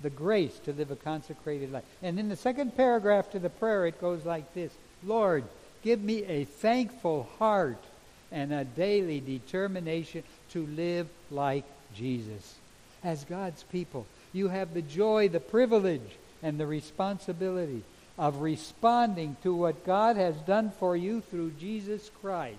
The 0.00 0.10
grace 0.10 0.56
to 0.64 0.72
live 0.72 0.92
a 0.92 0.96
consecrated 0.96 1.72
life. 1.72 1.84
And 2.02 2.20
in 2.20 2.28
the 2.28 2.36
second 2.36 2.76
paragraph 2.76 3.30
to 3.32 3.40
the 3.40 3.50
prayer, 3.50 3.86
it 3.86 4.00
goes 4.00 4.24
like 4.24 4.54
this 4.54 4.72
Lord, 5.04 5.44
give 5.82 6.00
me 6.00 6.24
a 6.24 6.44
thankful 6.44 7.28
heart 7.38 7.82
and 8.30 8.52
a 8.52 8.64
daily 8.64 9.20
determination 9.20 10.22
to 10.52 10.66
live 10.66 11.08
like 11.30 11.64
Jesus. 11.94 12.56
As 13.04 13.24
God's 13.24 13.62
people, 13.64 14.06
you 14.32 14.48
have 14.48 14.74
the 14.74 14.82
joy, 14.82 15.28
the 15.28 15.40
privilege, 15.40 16.16
and 16.42 16.58
the 16.58 16.66
responsibility 16.66 17.82
of 18.18 18.40
responding 18.40 19.36
to 19.42 19.54
what 19.54 19.86
God 19.86 20.16
has 20.16 20.34
done 20.38 20.72
for 20.78 20.96
you 20.96 21.20
through 21.20 21.52
Jesus 21.52 22.10
Christ 22.20 22.58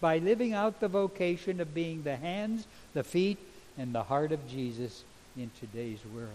by 0.00 0.18
living 0.18 0.52
out 0.52 0.80
the 0.80 0.88
vocation 0.88 1.60
of 1.60 1.74
being 1.74 2.02
the 2.02 2.16
hands, 2.16 2.66
the 2.94 3.04
feet, 3.04 3.38
and 3.76 3.94
the 3.94 4.02
heart 4.02 4.32
of 4.32 4.48
Jesus 4.48 5.04
in 5.36 5.50
today's 5.60 6.00
world. 6.14 6.28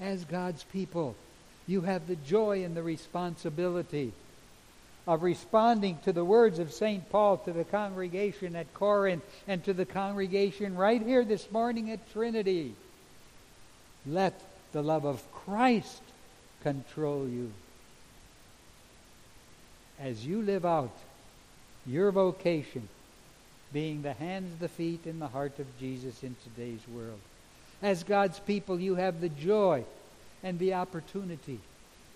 As 0.00 0.24
God's 0.24 0.64
people, 0.64 1.16
you 1.66 1.82
have 1.82 2.06
the 2.06 2.16
joy 2.16 2.64
and 2.64 2.76
the 2.76 2.82
responsibility 2.82 4.12
of 5.10 5.24
responding 5.24 5.98
to 6.04 6.12
the 6.12 6.24
words 6.24 6.60
of 6.60 6.72
St. 6.72 7.10
Paul 7.10 7.38
to 7.38 7.52
the 7.52 7.64
congregation 7.64 8.54
at 8.54 8.72
Corinth 8.74 9.24
and 9.48 9.62
to 9.64 9.72
the 9.72 9.84
congregation 9.84 10.76
right 10.76 11.02
here 11.02 11.24
this 11.24 11.50
morning 11.50 11.90
at 11.90 12.12
Trinity. 12.12 12.76
Let 14.06 14.40
the 14.70 14.82
love 14.82 15.04
of 15.04 15.20
Christ 15.32 16.00
control 16.62 17.26
you 17.26 17.50
as 19.98 20.24
you 20.24 20.42
live 20.42 20.64
out 20.64 20.96
your 21.84 22.12
vocation, 22.12 22.88
being 23.72 24.02
the 24.02 24.12
hands, 24.12 24.60
the 24.60 24.68
feet, 24.68 25.06
and 25.06 25.20
the 25.20 25.26
heart 25.26 25.58
of 25.58 25.66
Jesus 25.80 26.22
in 26.22 26.36
today's 26.44 26.86
world. 26.86 27.18
As 27.82 28.04
God's 28.04 28.38
people, 28.38 28.78
you 28.78 28.94
have 28.94 29.20
the 29.20 29.28
joy 29.28 29.84
and 30.44 30.56
the 30.60 30.74
opportunity 30.74 31.58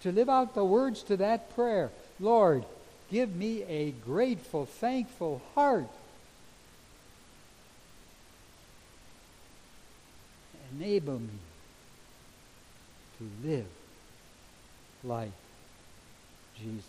to 0.03 0.13
live 0.13 0.29
out 0.29 0.55
the 0.55 0.65
words 0.65 1.03
to 1.03 1.17
that 1.17 1.53
prayer 1.57 1.91
Lord, 2.21 2.65
give 3.11 3.35
me 3.35 3.63
a 3.65 3.91
grateful, 3.91 4.67
thankful 4.67 5.43
heart. 5.55 5.89
Enable 10.79 11.21
me 11.21 11.39
to 13.19 13.49
live 13.49 13.67
like 15.05 15.31
Jesus. 16.59 16.85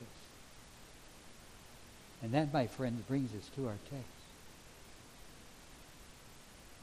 And 2.24 2.34
that, 2.34 2.52
my 2.52 2.68
friends, 2.68 3.02
brings 3.08 3.32
us 3.32 3.50
to 3.56 3.68
our 3.68 3.78
text. 3.92 4.08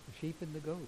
The 0.09 0.19
sheep 0.21 0.37
and 0.41 0.55
the 0.55 0.61
goats. 0.61 0.87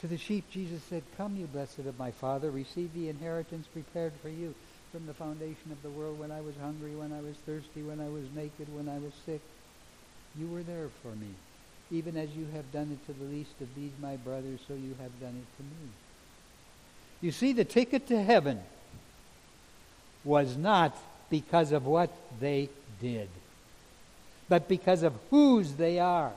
To 0.00 0.08
the 0.08 0.18
sheep, 0.18 0.50
Jesus 0.50 0.82
said, 0.90 1.04
Come, 1.16 1.36
you 1.36 1.46
blessed 1.46 1.80
of 1.80 1.96
my 1.96 2.10
Father, 2.10 2.50
receive 2.50 2.92
the 2.92 3.08
inheritance 3.08 3.68
prepared 3.68 4.12
for 4.20 4.28
you 4.28 4.54
from 4.92 5.06
the 5.06 5.14
foundation 5.14 5.72
of 5.72 5.82
the 5.82 5.88
world 5.88 6.18
when 6.18 6.30
I 6.30 6.42
was 6.42 6.54
hungry, 6.60 6.94
when 6.94 7.14
I 7.14 7.22
was 7.22 7.34
thirsty, 7.46 7.80
when 7.82 7.98
I 7.98 8.10
was 8.10 8.24
naked, 8.36 8.68
when 8.76 8.90
I 8.90 8.98
was 8.98 9.14
sick. 9.24 9.40
You 10.38 10.46
were 10.48 10.62
there 10.62 10.88
for 11.02 11.08
me. 11.16 11.30
Even 11.90 12.18
as 12.18 12.28
you 12.36 12.46
have 12.52 12.70
done 12.72 12.90
it 12.92 13.06
to 13.06 13.18
the 13.18 13.24
least 13.24 13.54
of 13.62 13.74
these 13.74 13.92
my 14.02 14.16
brothers, 14.16 14.60
so 14.68 14.74
you 14.74 14.94
have 15.00 15.18
done 15.18 15.34
it 15.34 15.56
to 15.56 15.62
me. 15.62 15.88
You 17.22 17.32
see, 17.32 17.54
the 17.54 17.64
ticket 17.64 18.06
to 18.08 18.22
heaven 18.22 18.60
was 20.24 20.58
not 20.58 20.94
because 21.30 21.72
of 21.72 21.86
what 21.86 22.10
they 22.38 22.68
did, 23.00 23.28
but 24.50 24.68
because 24.68 25.02
of 25.02 25.14
whose 25.30 25.72
they 25.72 26.00
are. 26.00 26.32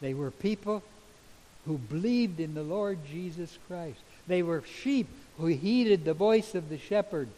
They 0.00 0.14
were 0.14 0.30
people 0.30 0.82
who 1.66 1.76
believed 1.76 2.38
in 2.38 2.54
the 2.54 2.62
Lord 2.62 2.98
Jesus 3.10 3.58
Christ. 3.66 3.98
They 4.28 4.42
were 4.42 4.62
sheep 4.82 5.08
who 5.40 5.48
heeded 5.48 6.04
the 6.04 6.14
voice 6.14 6.54
of 6.54 6.68
the 6.68 6.78
shepherd. 6.78 7.28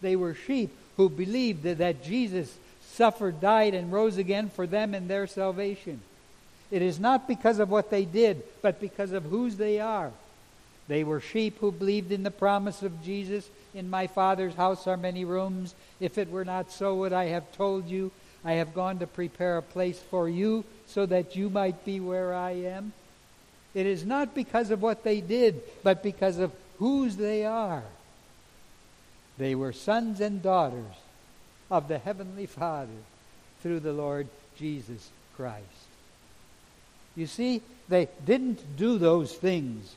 They 0.00 0.16
were 0.16 0.34
sheep 0.34 0.70
who 0.96 1.08
believed 1.08 1.62
that, 1.62 1.78
that 1.78 2.02
Jesus 2.02 2.56
suffered, 2.92 3.40
died, 3.40 3.74
and 3.74 3.92
rose 3.92 4.18
again 4.18 4.50
for 4.50 4.66
them 4.66 4.94
and 4.94 5.08
their 5.08 5.26
salvation. 5.26 6.00
It 6.70 6.82
is 6.82 7.00
not 7.00 7.26
because 7.26 7.58
of 7.58 7.70
what 7.70 7.90
they 7.90 8.04
did, 8.04 8.42
but 8.62 8.80
because 8.80 9.12
of 9.12 9.24
whose 9.24 9.56
they 9.56 9.80
are. 9.80 10.12
They 10.88 11.04
were 11.04 11.20
sheep 11.20 11.58
who 11.58 11.72
believed 11.72 12.12
in 12.12 12.22
the 12.22 12.30
promise 12.30 12.82
of 12.82 13.04
Jesus. 13.04 13.48
In 13.74 13.88
my 13.88 14.08
Father's 14.08 14.54
house 14.54 14.86
are 14.86 14.96
many 14.96 15.24
rooms. 15.24 15.74
If 16.00 16.18
it 16.18 16.30
were 16.30 16.44
not 16.44 16.72
so, 16.72 16.96
would 16.96 17.12
I 17.12 17.26
have 17.26 17.52
told 17.52 17.88
you? 17.88 18.10
I 18.44 18.54
have 18.54 18.74
gone 18.74 18.98
to 18.98 19.06
prepare 19.06 19.58
a 19.58 19.62
place 19.62 20.00
for 20.10 20.28
you 20.28 20.64
so 20.86 21.06
that 21.06 21.36
you 21.36 21.50
might 21.50 21.84
be 21.84 22.00
where 22.00 22.34
I 22.34 22.52
am. 22.52 22.92
It 23.74 23.86
is 23.86 24.04
not 24.04 24.34
because 24.34 24.70
of 24.70 24.82
what 24.82 25.04
they 25.04 25.20
did, 25.20 25.62
but 25.84 26.02
because 26.02 26.38
of 26.38 26.52
whose 26.80 27.16
they 27.16 27.44
are. 27.44 27.84
They 29.38 29.54
were 29.54 29.72
sons 29.72 30.20
and 30.20 30.42
daughters 30.42 30.96
of 31.70 31.86
the 31.86 31.98
Heavenly 31.98 32.46
Father 32.46 32.88
through 33.62 33.80
the 33.80 33.92
Lord 33.92 34.26
Jesus 34.58 35.10
Christ. 35.36 35.64
You 37.14 37.26
see, 37.26 37.62
they 37.88 38.08
didn't 38.24 38.76
do 38.76 38.98
those 38.98 39.32
things 39.32 39.94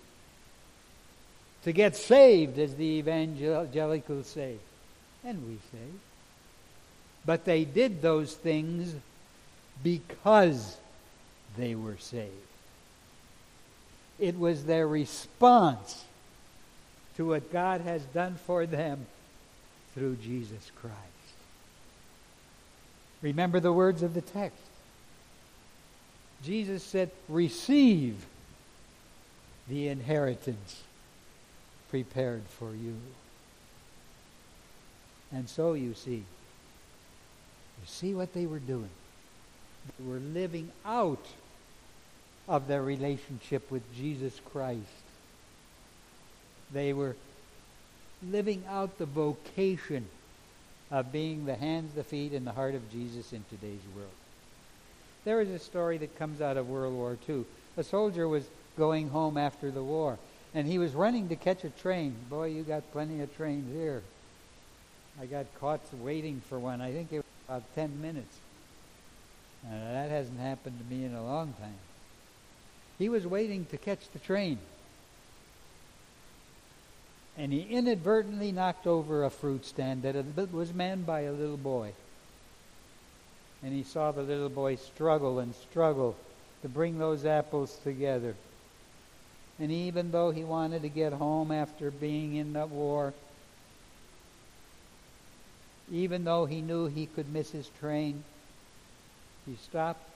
to 1.64 1.72
get 1.72 1.96
saved, 1.96 2.60
as 2.60 2.76
the 2.76 2.84
evangelicals 2.84 4.28
say, 4.28 4.58
and 5.24 5.48
we 5.48 5.56
say. 5.72 5.88
But 7.26 7.46
they 7.46 7.64
did 7.64 8.02
those 8.02 8.34
things 8.34 8.94
because 9.82 10.78
they 11.58 11.76
were 11.76 11.98
saved. 11.98 12.32
It 14.20 14.38
was 14.38 14.66
their 14.66 14.88
response 14.88 16.04
to 17.18 17.28
what 17.28 17.52
God 17.52 17.82
has 17.82 18.02
done 18.06 18.36
for 18.46 18.66
them 18.66 19.06
through 19.94 20.16
Jesus 20.16 20.72
Christ. 20.82 20.98
Remember 23.22 23.60
the 23.60 23.74
words 23.74 24.04
of 24.04 24.14
the 24.14 24.22
text. 24.22 24.58
Jesus 26.44 26.84
said, 26.84 27.12
Receive 27.30 28.26
the 29.68 29.88
inheritance 29.88 30.82
prepared 31.90 32.44
for 32.60 32.72
you. 32.72 32.96
And 35.32 35.48
so 35.48 35.74
you 35.74 35.94
see, 35.94 36.16
you 36.18 37.86
see 37.86 38.14
what 38.14 38.34
they 38.34 38.46
were 38.46 38.60
doing. 38.60 38.90
They 39.98 40.06
were 40.06 40.20
living 40.20 40.72
out 40.86 41.26
of 42.48 42.68
their 42.68 42.82
relationship 42.82 43.72
with 43.72 43.84
Jesus 43.96 44.40
Christ. 44.52 45.03
They 46.74 46.94
were 46.94 47.16
living 48.28 48.64
out 48.70 48.98
the 48.98 49.06
vocation 49.06 50.08
of 50.92 51.12
being 51.12 51.46
the 51.46 51.56
hands, 51.56 51.94
the 51.94 52.04
feet, 52.04 52.34
and 52.34 52.46
the 52.46 52.52
heart 52.52 52.76
of 52.76 52.92
Jesus 52.92 53.34
in 53.34 53.44
today's 53.50 53.82
world. 53.96 54.10
There 55.26 55.42
is 55.42 55.50
a 55.50 55.60
story 55.60 55.98
that 56.00 56.18
comes 56.18 56.42
out 56.42 56.58
of 56.58 56.70
World 56.70 56.94
War 56.94 57.18
II. 57.28 57.46
A 57.78 57.84
soldier 57.84 58.28
was 58.28 58.44
going 58.78 59.10
home 59.10 59.38
after 59.38 59.72
the 59.72 59.84
war, 59.84 60.18
and 60.54 60.68
he 60.68 60.78
was 60.78 60.94
running 60.94 61.30
to 61.30 61.36
catch 61.36 61.64
a 61.64 61.70
train. 61.70 62.16
Boy, 62.30 62.48
you 62.48 62.64
got 62.64 62.92
plenty 62.92 63.22
of 63.22 63.36
trains 63.36 63.74
here. 63.74 64.04
I 65.22 65.26
got 65.26 65.46
caught 65.60 65.82
waiting 65.94 66.42
for 66.50 66.60
one. 66.60 66.82
I 66.82 66.92
think 66.92 67.12
it 67.12 67.18
was 67.18 67.26
about 67.48 67.64
10 67.76 68.02
minutes. 68.02 68.36
Uh, 69.66 69.72
that 69.72 70.10
hasn't 70.10 70.40
happened 70.40 70.78
to 70.80 70.96
me 70.96 71.06
in 71.06 71.14
a 71.14 71.24
long 71.24 71.54
time. 71.60 71.78
He 73.00 73.10
was 73.10 73.26
waiting 73.26 73.66
to 73.72 73.78
catch 73.78 74.02
the 74.12 74.20
train. 74.20 74.60
And 77.38 77.52
he 77.52 77.62
inadvertently 77.62 78.52
knocked 78.52 78.86
over 78.86 79.24
a 79.24 79.30
fruit 79.30 79.66
stand 79.66 80.04
that 80.04 80.52
was 80.52 80.74
manned 80.74 81.06
by 81.06 81.22
a 81.22 81.32
little 81.32 81.58
boy. 81.58 81.94
And 83.64 83.74
he 83.74 83.84
saw 83.84 84.12
the 84.12 84.22
little 84.22 84.50
boy 84.50 84.76
struggle 84.76 85.40
and 85.40 85.56
struggle 85.56 86.16
to 86.62 86.70
bring 86.70 87.00
those 87.00 87.26
apples 87.26 87.78
together. 87.84 88.36
And 89.60 89.72
even 89.72 90.12
though 90.12 90.32
he 90.32 90.44
wanted 90.44 90.82
to 90.82 90.90
get 90.90 91.14
home 91.14 91.52
after 91.52 91.90
being 91.92 92.36
in 92.36 92.54
the 92.54 92.66
war, 92.66 93.14
even 95.92 96.24
though 96.24 96.46
he 96.46 96.62
knew 96.62 96.88
he 96.88 97.06
could 97.06 97.32
miss 97.32 97.52
his 97.52 97.70
train, 97.80 98.24
he 99.46 99.56
stopped. 99.56 100.10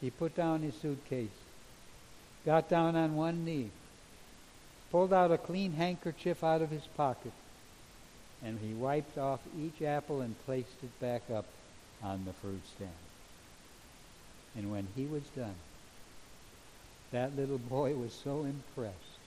He 0.00 0.10
put 0.10 0.34
down 0.34 0.62
his 0.62 0.74
suitcase, 0.74 1.28
got 2.44 2.68
down 2.68 2.96
on 2.96 3.14
one 3.14 3.44
knee, 3.44 3.70
pulled 4.94 5.12
out 5.12 5.32
a 5.32 5.38
clean 5.38 5.72
handkerchief 5.72 6.44
out 6.44 6.62
of 6.62 6.70
his 6.70 6.86
pocket, 6.96 7.32
and 8.44 8.60
he 8.60 8.72
wiped 8.74 9.18
off 9.18 9.40
each 9.58 9.82
apple 9.82 10.20
and 10.20 10.46
placed 10.46 10.84
it 10.84 11.00
back 11.00 11.22
up 11.34 11.46
on 12.00 12.24
the 12.24 12.32
fruit 12.34 12.62
stand. 12.76 12.90
And 14.54 14.70
when 14.70 14.86
he 14.94 15.06
was 15.06 15.24
done, 15.34 15.56
that 17.10 17.36
little 17.36 17.58
boy 17.58 17.96
was 17.96 18.12
so 18.12 18.44
impressed 18.44 19.18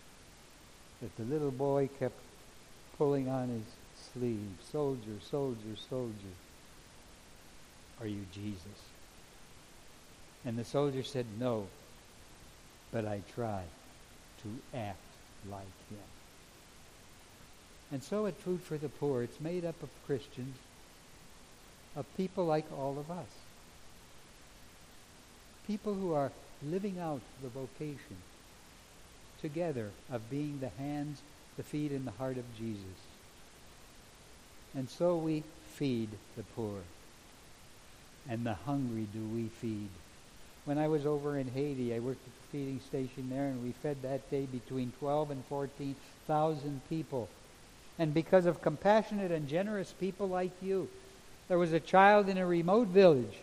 that 1.02 1.14
the 1.18 1.26
little 1.26 1.52
boy 1.52 1.90
kept 2.00 2.18
pulling 2.98 3.28
on 3.28 3.50
his 3.50 4.10
sleeve, 4.14 4.48
soldier, 4.72 5.20
soldier, 5.30 5.76
soldier. 5.90 6.36
Are 8.00 8.08
you 8.08 8.26
Jesus? 8.34 8.84
And 10.46 10.58
the 10.58 10.64
soldier 10.64 11.04
said, 11.04 11.26
No, 11.38 11.68
but 12.90 13.06
I 13.06 13.22
try 13.36 13.64
to 14.44 14.78
act 14.78 15.02
like 15.50 15.90
him. 15.90 16.00
And 17.92 18.04
so 18.04 18.26
at 18.26 18.36
Food 18.38 18.62
for 18.62 18.78
the 18.78 18.90
Poor, 18.90 19.24
it's 19.24 19.40
made 19.40 19.66
up 19.66 19.82
of 19.82 19.90
Christians, 20.06 20.56
of 21.96 22.06
people 22.18 22.46
like 22.46 22.66
all 22.78 23.00
of 23.00 23.10
us. 23.10 23.28
People 25.66 25.94
who 25.94 26.14
are 26.14 26.32
living 26.64 27.00
out 27.00 27.22
the 27.42 27.50
vocation 27.50 28.18
together 29.42 29.92
of 30.12 30.30
being 30.30 30.60
the 30.60 30.70
hands, 30.82 31.22
the 31.56 31.64
feet, 31.64 31.92
and 31.92 32.06
the 32.06 32.12
heart 32.12 32.38
of 32.38 32.58
Jesus. 32.58 32.84
And 34.76 34.90
so 34.90 35.18
we 35.18 35.44
feed 35.74 36.10
the 36.36 36.44
poor. 36.44 36.80
And 38.30 38.46
the 38.46 38.54
hungry 38.54 39.08
do 39.14 39.24
we 39.34 39.48
feed. 39.48 39.90
When 40.68 40.78
I 40.78 40.90
was 40.90 41.06
over 41.06 41.38
in 41.38 41.48
Haiti, 41.48 41.96
I 41.96 42.00
worked 42.00 42.28
at 42.28 42.34
the 42.34 42.58
feeding 42.58 42.82
station 42.82 43.30
there, 43.30 43.46
and 43.46 43.64
we 43.64 43.72
fed 43.72 44.02
that 44.02 44.30
day 44.30 44.46
between 44.52 44.92
12 45.00 45.32
and 45.32 45.46
14,000 45.46 46.82
people. 46.90 47.30
And 47.98 48.14
because 48.14 48.46
of 48.46 48.62
compassionate 48.62 49.32
and 49.32 49.48
generous 49.48 49.94
people 49.94 50.28
like 50.28 50.52
you, 50.62 50.90
there 51.48 51.58
was 51.58 51.72
a 51.72 51.80
child 51.80 52.28
in 52.28 52.38
a 52.38 52.46
remote 52.46 52.90
village 52.90 53.38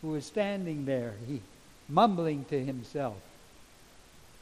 who 0.00 0.08
was 0.08 0.24
standing 0.24 0.86
there, 0.86 1.12
he 1.28 1.42
mumbling 1.86 2.46
to 2.46 2.64
himself, 2.64 3.18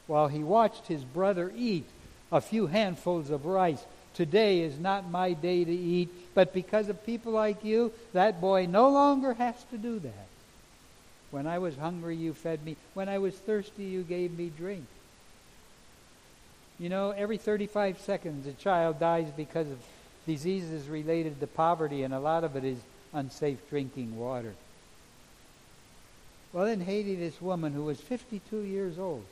while 0.07 0.29
he 0.29 0.39
watched 0.45 0.87
his 0.87 1.03
brother 1.03 1.51
eat 1.57 1.85
a 2.31 2.39
few 2.39 2.67
handfuls 2.67 3.31
of 3.31 3.45
rice. 3.45 3.83
Today 4.13 4.61
is 4.61 4.79
not 4.79 5.11
my 5.11 5.33
day 5.33 5.65
to 5.65 5.73
eat, 5.73 6.07
but 6.33 6.53
because 6.53 6.87
of 6.87 7.05
people 7.05 7.33
like 7.33 7.65
you, 7.65 7.91
that 8.13 8.39
boy 8.39 8.65
no 8.65 8.87
longer 8.87 9.33
has 9.33 9.61
to 9.71 9.77
do 9.77 9.99
that. 9.99 10.27
When 11.31 11.47
I 11.47 11.59
was 11.59 11.75
hungry, 11.77 12.15
you 12.15 12.33
fed 12.33 12.63
me. 12.63 12.77
When 12.93 13.09
I 13.09 13.17
was 13.17 13.35
thirsty, 13.35 13.83
you 13.83 14.03
gave 14.03 14.37
me 14.37 14.51
drink. 14.55 14.85
You 16.79 16.89
know, 16.89 17.11
every 17.11 17.37
35 17.37 17.99
seconds, 17.99 18.47
a 18.47 18.53
child 18.53 18.99
dies 18.99 19.27
because 19.35 19.69
of 19.69 19.77
diseases 20.25 20.87
related 20.87 21.39
to 21.39 21.47
poverty, 21.47 22.03
and 22.03 22.13
a 22.13 22.19
lot 22.19 22.43
of 22.43 22.55
it 22.55 22.63
is 22.63 22.77
unsafe 23.13 23.69
drinking 23.69 24.17
water. 24.17 24.53
Well, 26.51 26.65
in 26.65 26.81
Haiti, 26.81 27.15
this 27.15 27.41
woman 27.41 27.73
who 27.73 27.83
was 27.83 27.99
52 27.99 28.57
years 28.59 28.97
old, 28.97 29.25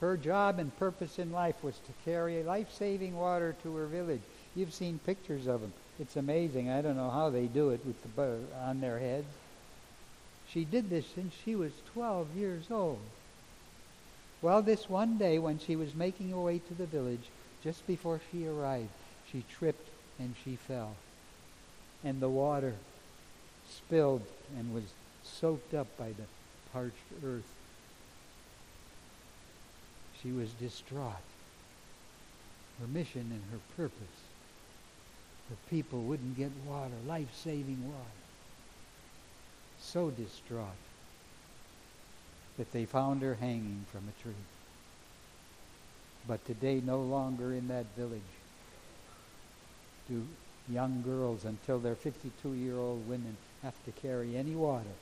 her 0.00 0.16
job 0.16 0.58
and 0.58 0.76
purpose 0.78 1.18
in 1.18 1.30
life 1.30 1.62
was 1.62 1.74
to 1.74 1.92
carry 2.04 2.42
life 2.42 2.72
saving 2.72 3.16
water 3.16 3.54
to 3.62 3.76
her 3.76 3.86
village. 3.86 4.22
You've 4.56 4.74
seen 4.74 4.98
pictures 5.04 5.46
of 5.46 5.60
them. 5.60 5.72
It's 6.00 6.16
amazing. 6.16 6.70
I 6.70 6.80
don't 6.80 6.96
know 6.96 7.10
how 7.10 7.30
they 7.30 7.46
do 7.46 7.70
it 7.70 7.84
with 7.84 8.02
the 8.02 8.38
on 8.64 8.80
their 8.80 8.98
heads. 8.98 9.26
She 10.52 10.64
did 10.64 10.90
this 10.90 11.06
since 11.14 11.32
she 11.44 11.54
was 11.54 11.72
12 11.94 12.36
years 12.36 12.64
old. 12.70 12.98
Well, 14.42 14.62
this 14.62 14.88
one 14.88 15.16
day 15.16 15.38
when 15.38 15.58
she 15.58 15.76
was 15.76 15.94
making 15.94 16.30
her 16.30 16.40
way 16.40 16.58
to 16.58 16.74
the 16.74 16.86
village, 16.86 17.28
just 17.62 17.86
before 17.86 18.20
she 18.32 18.46
arrived, 18.46 18.88
she 19.30 19.44
tripped 19.58 19.88
and 20.18 20.34
she 20.44 20.56
fell. 20.56 20.96
And 22.02 22.20
the 22.20 22.28
water 22.28 22.74
spilled 23.70 24.26
and 24.58 24.74
was 24.74 24.84
soaked 25.22 25.74
up 25.74 25.86
by 25.96 26.08
the 26.08 26.24
parched 26.72 26.96
earth. 27.24 27.54
She 30.22 30.32
was 30.32 30.50
distraught. 30.54 31.14
Her 32.80 32.86
mission 32.88 33.30
and 33.30 33.42
her 33.52 33.60
purpose. 33.76 34.20
The 35.48 35.76
people 35.76 36.00
wouldn't 36.00 36.36
get 36.36 36.50
water, 36.66 36.94
life-saving 37.06 37.84
water 37.86 38.19
so 39.92 40.10
distraught 40.10 40.68
that 42.58 42.72
they 42.72 42.84
found 42.84 43.22
her 43.22 43.34
hanging 43.34 43.84
from 43.90 44.02
a 44.08 44.22
tree. 44.22 44.32
But 46.28 46.44
today, 46.46 46.80
no 46.84 47.00
longer 47.00 47.52
in 47.52 47.68
that 47.68 47.86
village 47.96 48.20
do 50.08 50.26
young 50.68 51.02
girls 51.02 51.44
until 51.44 51.78
they're 51.78 51.94
52 51.94 52.52
year 52.54 52.76
old 52.76 53.08
women 53.08 53.36
have 53.62 53.74
to 53.84 53.92
carry 54.02 54.36
any 54.36 54.54
water 54.54 54.96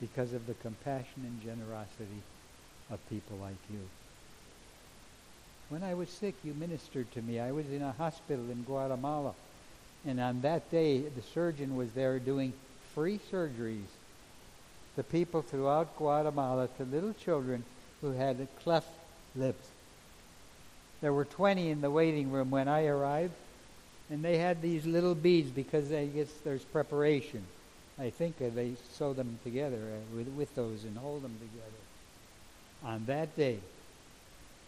because 0.00 0.32
of 0.32 0.46
the 0.46 0.54
compassion 0.54 1.24
and 1.24 1.42
generosity 1.42 2.22
of 2.90 2.98
people 3.08 3.36
like 3.38 3.56
you. 3.72 3.80
When 5.68 5.82
I 5.82 5.94
was 5.94 6.08
sick, 6.08 6.34
you 6.44 6.54
ministered 6.54 7.10
to 7.12 7.22
me. 7.22 7.40
I 7.40 7.52
was 7.52 7.66
in 7.70 7.82
a 7.82 7.92
hospital 7.92 8.44
in 8.50 8.62
Guatemala. 8.62 9.34
And 10.06 10.20
on 10.20 10.40
that 10.42 10.70
day, 10.70 11.00
the 11.00 11.22
surgeon 11.34 11.76
was 11.76 11.90
there 11.92 12.18
doing 12.18 12.52
free 12.94 13.20
surgeries 13.30 13.90
to 14.96 15.02
people 15.02 15.42
throughout 15.42 15.96
Guatemala, 15.96 16.68
to 16.76 16.84
little 16.84 17.14
children 17.14 17.64
who 18.00 18.12
had 18.12 18.46
cleft 18.62 18.88
lips 19.36 19.68
There 21.00 21.12
were 21.12 21.24
20 21.24 21.70
in 21.70 21.80
the 21.80 21.90
waiting 21.90 22.32
room 22.32 22.50
when 22.50 22.66
I 22.66 22.86
arrived, 22.86 23.34
and 24.10 24.24
they 24.24 24.38
had 24.38 24.60
these 24.62 24.84
little 24.84 25.14
beads 25.14 25.50
because 25.50 25.92
I 25.92 26.06
guess 26.06 26.28
there's 26.44 26.64
preparation. 26.64 27.44
I 27.98 28.10
think 28.10 28.38
they 28.38 28.72
sew 28.94 29.12
them 29.12 29.38
together 29.44 29.76
uh, 29.76 30.16
with, 30.16 30.28
with 30.28 30.54
those 30.54 30.84
and 30.84 30.96
hold 30.96 31.22
them 31.22 31.36
together. 31.38 32.94
On 32.94 33.04
that 33.06 33.36
day, 33.36 33.58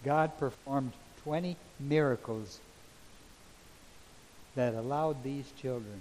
God 0.04 0.38
performed 0.38 0.92
20 1.24 1.56
miracles 1.80 2.60
that 4.54 4.74
allowed 4.74 5.22
these 5.22 5.50
children 5.60 6.00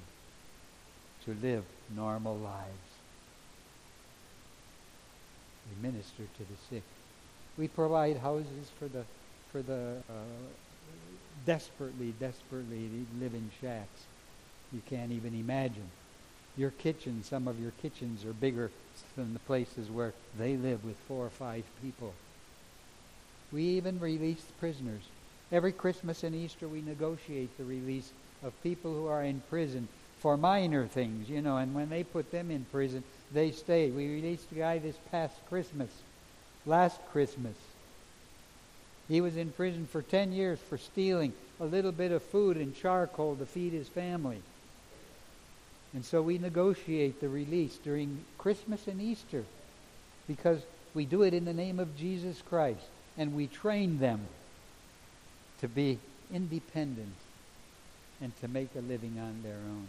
to 1.26 1.36
live 1.42 1.64
normal 1.96 2.36
lives. 2.38 2.90
We 5.70 5.88
minister 5.88 6.24
to 6.24 6.40
the 6.40 6.58
sick. 6.70 6.84
We 7.58 7.68
provide 7.68 8.18
houses 8.18 8.70
for 8.80 8.88
the 8.88 9.04
for 9.52 9.62
the 9.62 9.98
uh, 10.10 10.14
desperately, 11.46 12.14
desperately 12.20 12.90
live 13.20 13.34
in 13.34 13.50
shacks. 13.62 14.02
You 14.72 14.82
can't 14.90 15.12
even 15.12 15.34
imagine. 15.34 15.90
Your 16.58 16.72
kitchen, 16.72 17.24
some 17.24 17.48
of 17.48 17.60
your 17.60 17.72
kitchens 17.82 18.26
are 18.26 18.34
bigger 18.34 18.70
than 19.16 19.34
the 19.34 19.40
places 19.40 19.90
where 19.90 20.14
they 20.38 20.58
live 20.58 20.84
with 20.84 20.98
four 21.08 21.26
or 21.26 21.30
five 21.30 21.64
people. 21.82 22.14
We 23.52 23.64
even 23.64 24.00
release 24.00 24.44
prisoners. 24.60 25.02
Every 25.52 25.72
Christmas 25.72 26.24
and 26.24 26.36
Easter 26.36 26.68
we 26.68 26.82
negotiate 26.82 27.58
the 27.58 27.64
release 27.64 28.12
of 28.44 28.62
people 28.62 28.94
who 28.94 29.08
are 29.08 29.24
in 29.24 29.42
prison 29.50 29.88
for 30.20 30.38
minor 30.38 30.86
things, 30.86 31.30
you 31.30 31.42
know, 31.42 31.58
and 31.58 31.74
when 31.74 31.90
they 31.90 32.04
put 32.04 32.32
them 32.32 32.52
in 32.52 32.66
prison, 32.66 33.04
they 33.32 33.52
stay. 33.52 33.90
We 33.90 34.08
released 34.08 34.52
a 34.52 34.56
guy 34.56 34.80
this 34.80 34.98
past 35.12 35.36
Christmas, 35.48 35.90
last 36.66 37.00
Christmas. 37.12 37.56
He 39.08 39.22
was 39.22 39.38
in 39.38 39.52
prison 39.52 39.88
for 39.88 40.02
10 40.02 40.34
years 40.34 40.60
for 40.70 40.78
stealing 40.78 41.34
a 41.60 41.66
little 41.66 41.92
bit 41.92 42.12
of 42.12 42.22
food 42.22 42.58
and 42.58 42.76
charcoal 42.76 43.36
to 43.36 43.46
feed 43.46 43.74
his 43.74 43.88
family. 43.88 44.42
And 45.94 46.06
so 46.06 46.22
we 46.22 46.38
negotiate 46.38 47.20
the 47.20 47.30
release 47.30 47.78
during 47.78 48.24
Christmas 48.38 48.88
and 48.88 49.02
Easter 49.02 49.44
because 50.28 50.62
we 50.94 51.06
do 51.06 51.24
it 51.24 51.34
in 51.34 51.46
the 51.46 51.54
name 51.54 51.80
of 51.80 51.98
Jesus 51.98 52.42
Christ 52.48 52.86
and 53.18 53.36
we 53.36 53.48
train 53.48 54.00
them 54.00 54.22
to 55.62 55.68
be 55.68 55.98
independent 56.32 57.16
and 58.22 58.40
to 58.42 58.48
make 58.48 58.70
a 58.76 58.82
living 58.82 59.18
on 59.20 59.42
their 59.44 59.56
own. 59.56 59.88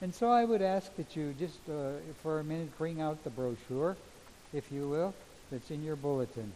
And 0.00 0.14
so 0.14 0.30
I 0.30 0.44
would 0.44 0.62
ask 0.62 0.94
that 0.96 1.16
you 1.16 1.34
just 1.38 1.58
uh, 1.68 1.92
for 2.22 2.40
a 2.40 2.44
minute 2.44 2.76
bring 2.76 3.00
out 3.00 3.24
the 3.24 3.30
brochure, 3.30 3.96
if 4.52 4.70
you 4.70 4.88
will, 4.88 5.14
that's 5.50 5.70
in 5.70 5.82
your 5.82 5.96
bulletin. 5.96 6.52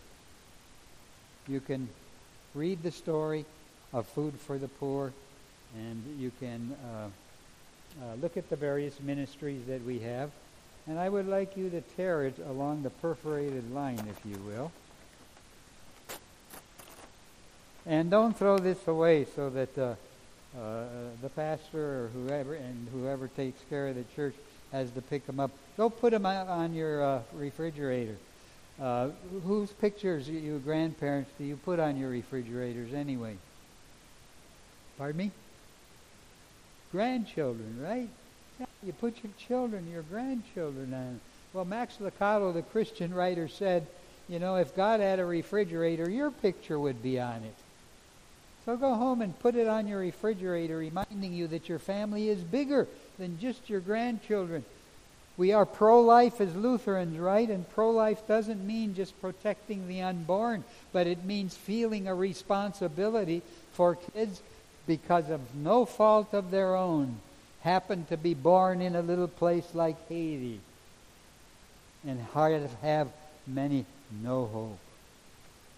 You 1.47 1.61
can 1.61 1.89
read 2.55 2.83
the 2.83 2.91
story 2.91 3.47
of 3.93 4.07
Food 4.07 4.35
for 4.35 4.59
the 4.59 4.69
Poor, 4.69 5.13
and 5.77 6.03
you 6.19 6.31
can 6.41 6.77
uh, 6.85 7.09
uh, 8.03 8.15
look 8.21 8.37
at 8.37 8.51
the 8.51 8.57
various 8.57 9.01
ministries 9.01 9.65
that 9.67 9.85
we 9.85 10.01
have. 10.01 10.31
And 10.87 10.99
I 10.99 11.09
would 11.09 11.27
like 11.27 11.57
you 11.57 11.71
to 11.71 11.81
tear 11.97 12.25
it 12.25 12.39
along 12.49 12.83
the 12.83 12.91
perforated 12.91 13.73
line, 13.73 14.03
if 14.11 14.21
you 14.25 14.39
will. 14.47 14.73
And 17.87 18.11
don't 18.11 18.37
throw 18.37 18.59
this 18.59 18.87
away 18.87 19.27
so 19.35 19.49
that 19.51 19.97
uh, 20.59 20.63
uh, 20.63 20.85
the 21.23 21.29
pastor 21.31 22.05
or 22.05 22.11
whoever 22.15 22.55
and 22.55 22.89
whoever 22.93 23.29
takes 23.29 23.61
care 23.71 23.89
of 23.89 23.95
the 23.95 24.05
church 24.17 24.35
has 24.73 24.91
to 24.91 25.01
pick 25.03 25.25
them 25.27 25.39
up. 25.39 25.51
Go 25.77 25.89
put 25.89 26.11
them 26.11 26.27
on 26.27 26.75
your 26.75 27.03
uh, 27.03 27.23
refrigerator. 27.35 28.17
Uh, 28.81 29.11
whose 29.45 29.71
pictures, 29.73 30.29
you 30.29 30.61
grandparents, 30.65 31.31
do 31.39 31.45
you 31.45 31.57
put 31.57 31.81
on 31.81 31.97
your 31.97 32.11
refrigerators 32.11 32.93
anyway? 32.95 33.37
Pardon 34.97 35.17
me? 35.17 35.31
Grandchildren, 36.93 37.79
right? 37.81 38.09
Yeah, 38.59 38.67
you 38.83 38.93
put 38.93 39.23
your 39.23 39.33
children, 39.39 39.91
your 39.91 40.03
grandchildren 40.03 40.93
on. 40.95 41.21
Well, 41.53 41.65
Max 41.65 41.97
Lucado, 42.01 42.53
the 42.53 42.63
Christian 42.63 43.15
writer, 43.15 43.49
said, 43.49 43.87
you 44.29 44.39
know, 44.39 44.57
if 44.57 44.75
God 44.77 45.01
had 45.01 45.19
a 45.19 45.25
refrigerator, 45.25 46.11
your 46.11 46.31
picture 46.31 46.79
would 46.79 47.03
be 47.03 47.19
on 47.19 47.43
it. 47.45 47.55
So 48.65 48.77
go 48.77 48.95
home 48.95 49.23
and 49.23 49.39
put 49.39 49.55
it 49.55 49.67
on 49.67 49.89
your 49.89 50.01
refrigerator, 50.01 50.77
reminding 50.77 51.33
you 51.33 51.47
that 51.49 51.69
your 51.69 51.79
family 51.79 52.29
is 52.29 52.41
bigger 52.41 52.87
than 53.19 53.39
just 53.41 53.71
your 53.71 53.81
grandchildren. 53.81 54.65
We 55.39 55.53
are 55.53 55.65
pro 55.65 56.01
life 56.01 56.41
as 56.41 56.55
Lutherans, 56.55 57.19
right? 57.19 57.49
And 57.49 57.69
pro 57.71 57.91
life 57.91 58.27
doesn't 58.27 58.67
mean 58.67 58.95
just 58.95 59.19
protecting 59.21 59.87
the 59.87 60.03
unborn, 60.03 60.65
but 60.93 61.07
it 61.07 61.25
means 61.25 61.57
feeling 61.57 62.09
a 62.09 62.15
responsibility 62.15 63.43
for 63.73 63.95
kids 63.95 64.43
because 64.87 65.31
of 65.31 65.41
no 65.55 65.85
fault 65.85 66.35
of 66.35 66.51
their 66.51 66.75
own 66.75 67.21
happen 67.61 68.05
to 68.07 68.17
be 68.17 68.35
born 68.35 68.81
in 68.81 68.97
a 68.97 69.03
little 69.03 69.29
place 69.29 69.67
like 69.75 69.97
Haiti 70.09 70.61
and 72.07 72.21
have 72.83 73.09
many 73.47 73.85
no 74.23 74.47
hope. 74.47 74.79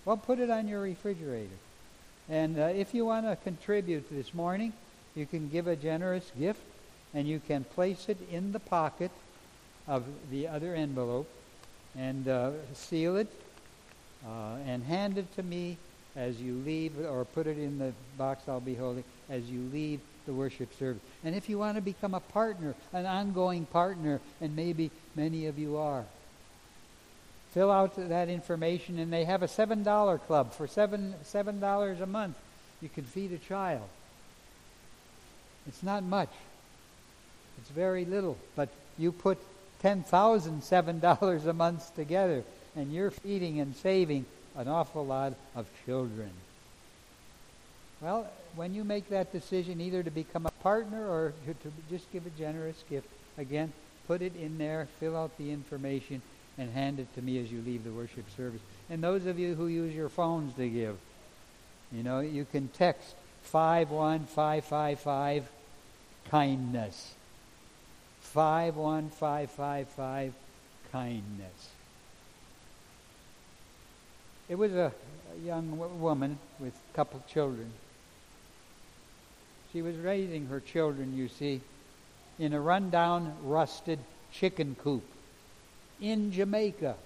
Well, 0.04 0.16
put 0.16 0.38
it 0.38 0.50
on 0.50 0.68
your 0.68 0.80
refrigerator. 0.80 1.48
And 2.30 2.60
uh, 2.60 2.66
if 2.66 2.94
you 2.94 3.04
want 3.04 3.26
to 3.26 3.34
contribute 3.34 4.08
this 4.08 4.32
morning, 4.32 4.72
you 5.16 5.26
can 5.26 5.48
give 5.48 5.66
a 5.66 5.74
generous 5.74 6.30
gift 6.38 6.62
and 7.12 7.26
you 7.26 7.40
can 7.40 7.64
place 7.64 8.08
it 8.08 8.18
in 8.30 8.52
the 8.52 8.60
pocket 8.60 9.10
of 9.88 10.04
the 10.30 10.46
other 10.46 10.76
envelope 10.76 11.28
and 11.98 12.28
uh, 12.28 12.52
seal 12.72 13.16
it 13.16 13.26
uh, 14.24 14.56
and 14.64 14.84
hand 14.84 15.18
it 15.18 15.34
to 15.34 15.42
me 15.42 15.76
as 16.14 16.40
you 16.40 16.54
leave, 16.64 16.92
or 17.04 17.24
put 17.24 17.46
it 17.46 17.58
in 17.58 17.78
the 17.78 17.92
box 18.16 18.48
I'll 18.48 18.60
be 18.60 18.74
holding 18.74 19.04
as 19.28 19.44
you 19.50 19.68
leave 19.72 20.00
the 20.26 20.32
worship 20.32 20.76
service. 20.78 21.02
And 21.24 21.34
if 21.34 21.48
you 21.48 21.58
want 21.58 21.76
to 21.76 21.80
become 21.80 22.14
a 22.14 22.20
partner, 22.20 22.74
an 22.92 23.06
ongoing 23.06 23.64
partner, 23.66 24.20
and 24.40 24.54
maybe 24.54 24.90
many 25.16 25.46
of 25.46 25.58
you 25.58 25.76
are, 25.76 26.04
fill 27.52 27.70
out 27.70 27.96
that 27.96 28.28
information, 28.28 28.98
and 28.98 29.12
they 29.12 29.24
have 29.24 29.42
a 29.42 29.48
$7 29.48 30.20
club. 30.26 30.52
For 30.52 30.66
7, 30.66 31.14
$7 31.24 32.00
a 32.00 32.06
month, 32.06 32.36
you 32.80 32.88
can 32.88 33.04
feed 33.04 33.32
a 33.32 33.38
child. 33.38 33.88
It's 35.66 35.82
not 35.82 36.02
much. 36.02 36.30
It's 37.60 37.70
very 37.70 38.04
little, 38.04 38.38
but 38.56 38.70
you 38.98 39.12
put 39.12 39.38
ten 39.80 40.02
thousand 40.02 40.62
seven 40.62 41.00
dollars 41.00 41.46
a 41.46 41.52
month 41.52 41.94
together, 41.94 42.44
and 42.76 42.92
you're 42.92 43.10
feeding 43.10 43.60
and 43.60 43.74
saving 43.76 44.24
an 44.56 44.68
awful 44.68 45.04
lot 45.04 45.34
of 45.54 45.66
children. 45.84 46.30
Well, 48.00 48.30
when 48.56 48.74
you 48.74 48.82
make 48.82 49.10
that 49.10 49.32
decision 49.32 49.80
either 49.80 50.02
to 50.02 50.10
become 50.10 50.46
a 50.46 50.50
partner 50.62 51.06
or 51.06 51.34
to, 51.46 51.54
to 51.54 51.72
just 51.90 52.10
give 52.12 52.26
a 52.26 52.30
generous 52.30 52.82
gift, 52.88 53.08
again, 53.36 53.72
put 54.06 54.22
it 54.22 54.34
in 54.36 54.56
there, 54.58 54.88
fill 54.98 55.16
out 55.16 55.36
the 55.36 55.50
information, 55.50 56.22
and 56.60 56.72
hand 56.74 57.00
it 57.00 57.12
to 57.14 57.22
me 57.22 57.42
as 57.42 57.50
you 57.50 57.62
leave 57.62 57.84
the 57.84 57.90
worship 57.90 58.26
service. 58.36 58.60
And 58.90 59.02
those 59.02 59.24
of 59.24 59.38
you 59.38 59.54
who 59.54 59.66
use 59.66 59.94
your 59.94 60.10
phones 60.10 60.54
to 60.56 60.68
give, 60.68 60.98
you 61.90 62.02
know, 62.02 62.20
you 62.20 62.44
can 62.44 62.68
text 62.68 63.14
51555 63.44 65.50
kindness. 66.28 67.14
51555 68.20 70.34
kindness. 70.92 71.70
It 74.50 74.58
was 74.58 74.74
a, 74.74 74.92
young 75.44 75.78
woman 76.00 76.38
with 76.58 76.74
a 76.74 76.96
couple 76.96 77.22
children. 77.32 77.70
She 79.72 79.80
was 79.80 79.94
raising 79.96 80.48
her 80.48 80.58
children, 80.60 81.16
you 81.16 81.28
see, 81.28 81.62
in 82.38 82.52
a 82.52 82.60
rundown, 82.60 83.32
rusted 83.44 83.98
chicken 84.32 84.76
coop 84.82 85.04
in 86.00 86.32
Jamaica. 86.32 86.96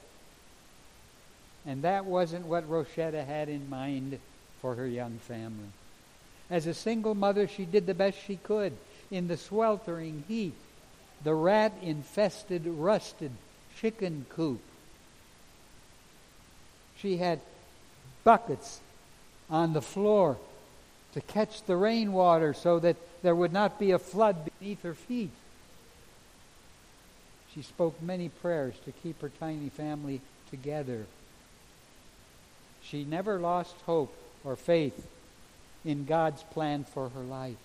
And 1.67 1.83
that 1.83 2.05
wasn't 2.05 2.47
what 2.47 2.69
Rochetta 2.69 3.25
had 3.25 3.49
in 3.49 3.69
mind 3.71 4.19
for 4.61 4.75
her 4.75 4.87
young 4.87 5.19
family. 5.19 5.69
As 6.51 6.67
a 6.67 6.75
single 6.75 7.15
mother, 7.15 7.49
she 7.49 7.65
did 7.65 7.87
the 7.87 7.95
best 7.95 8.19
she 8.27 8.37
could 8.37 8.73
in 9.11 9.29
the 9.29 9.37
sweltering 9.37 10.25
heat 10.29 10.55
the 11.25 11.35
rat 11.35 11.73
infested, 11.83 12.67
rusted 12.67 13.33
chicken 13.81 14.27
coop. 14.29 14.61
She 16.99 17.17
had 17.17 17.41
buckets 18.23 18.81
on 19.51 19.73
the 19.73 19.83
floor 19.83 20.37
to 21.15 21.21
catch 21.21 21.63
the 21.65 21.77
rainwater 21.77 22.55
so 22.55 22.79
that 22.79 22.97
there 23.23 23.35
would 23.35 23.53
not 23.53 23.79
be 23.79 23.91
a 23.93 23.99
flood 23.99 24.51
beneath 24.59 24.83
her 24.83 24.95
feet. 24.95 25.31
She 27.55 27.63
spoke 27.63 28.03
many 28.03 28.29
prayers 28.29 28.75
to 28.85 28.93
keep 28.93 29.21
her 29.21 29.31
tiny 29.41 29.69
family 29.69 30.21
together. 30.51 31.07
She 32.83 33.05
never 33.05 33.39
lost 33.39 33.75
hope 33.87 34.15
or 34.45 34.57
faith 34.57 35.07
in 35.85 36.05
God's 36.05 36.43
plan 36.43 36.85
for 36.85 37.11
her 37.11 37.21
life. 37.21 37.57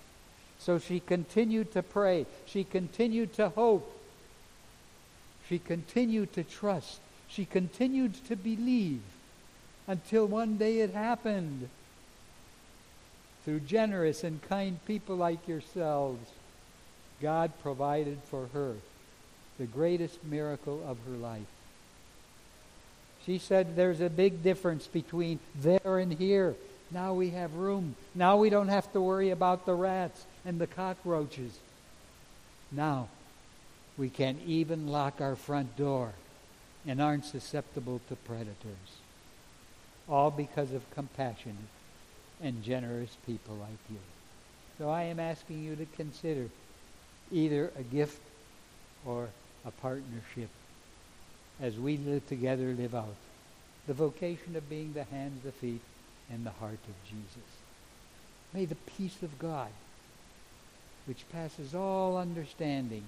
So 0.60 0.78
she 0.78 1.00
continued 1.00 1.72
to 1.74 1.82
pray. 1.82 2.26
She 2.46 2.64
continued 2.64 3.34
to 3.34 3.50
hope. 3.50 3.96
She 5.48 5.58
continued 5.58 6.34
to 6.34 6.44
trust. 6.44 7.00
She 7.28 7.46
continued 7.46 8.14
to 8.26 8.36
believe 8.36 9.02
until 9.88 10.26
one 10.28 10.58
day 10.58 10.82
it 10.82 10.94
happened. 10.94 11.70
through 13.46 13.62
generous 13.62 14.24
and 14.24 14.42
kind 14.44 14.78
people 14.86 15.16
like 15.16 15.48
yourselves, 15.48 16.30
God 17.22 17.52
provided 17.64 18.20
for 18.26 18.48
her 18.54 18.76
the 19.60 19.66
greatest 19.66 20.24
miracle 20.24 20.82
of 20.88 20.98
her 21.06 21.18
life. 21.18 21.46
She 23.26 23.38
said 23.38 23.76
there's 23.76 24.02
a 24.02 24.10
big 24.10 24.42
difference 24.42 24.88
between 24.88 25.40
there 25.62 26.00
and 26.00 26.14
here. 26.14 26.56
Now 26.92 27.14
we 27.14 27.32
have 27.32 27.54
room. 27.54 27.96
Now 28.16 28.38
we 28.38 28.50
don't 28.50 28.70
have 28.70 28.92
to 28.94 29.02
worry 29.02 29.30
about 29.30 29.66
the 29.66 29.76
rats 29.76 30.26
and 30.46 30.60
the 30.60 30.66
cockroaches. 30.66 31.60
Now 32.72 33.10
we 33.98 34.10
can 34.10 34.40
even 34.48 34.88
lock 34.88 35.20
our 35.20 35.36
front 35.36 35.76
door 35.78 36.14
and 36.88 37.02
aren't 37.02 37.26
susceptible 37.26 38.00
to 38.08 38.16
predators. 38.16 38.56
All 40.08 40.32
because 40.32 40.72
of 40.72 40.90
compassionate 40.92 41.58
and 42.42 42.64
generous 42.64 43.16
people 43.26 43.56
like 43.58 43.70
you. 43.92 44.00
So 44.78 44.90
I 44.90 45.04
am 45.04 45.20
asking 45.20 45.62
you 45.62 45.76
to 45.76 45.86
consider 45.98 46.48
either 47.32 47.72
a 47.78 47.84
gift 47.84 48.22
or 49.06 49.28
a 49.70 49.82
partnership 49.82 50.50
as 51.62 51.76
we 51.78 51.98
live 51.98 52.28
together, 52.28 52.74
live 52.78 52.96
out 52.96 53.16
the 53.88 53.94
vocation 53.96 54.56
of 54.56 54.70
being 54.70 54.94
the 54.94 55.04
hands, 55.06 55.44
the 55.44 55.52
feet, 55.52 55.82
and 56.32 56.46
the 56.46 56.52
heart 56.52 56.74
of 56.74 57.10
Jesus. 57.10 57.50
May 58.54 58.66
the 58.66 58.76
peace 58.98 59.24
of 59.24 59.40
God, 59.40 59.70
which 61.08 61.26
passes 61.32 61.74
all 61.74 62.18
understanding, 62.18 63.04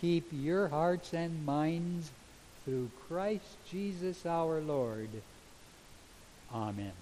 keep 0.00 0.24
your 0.32 0.68
hearts 0.68 1.12
and 1.12 1.44
minds 1.44 2.10
through 2.64 2.88
Christ 3.08 3.44
Jesus 3.70 4.24
our 4.24 4.62
Lord. 4.62 5.10
Amen. 6.50 6.94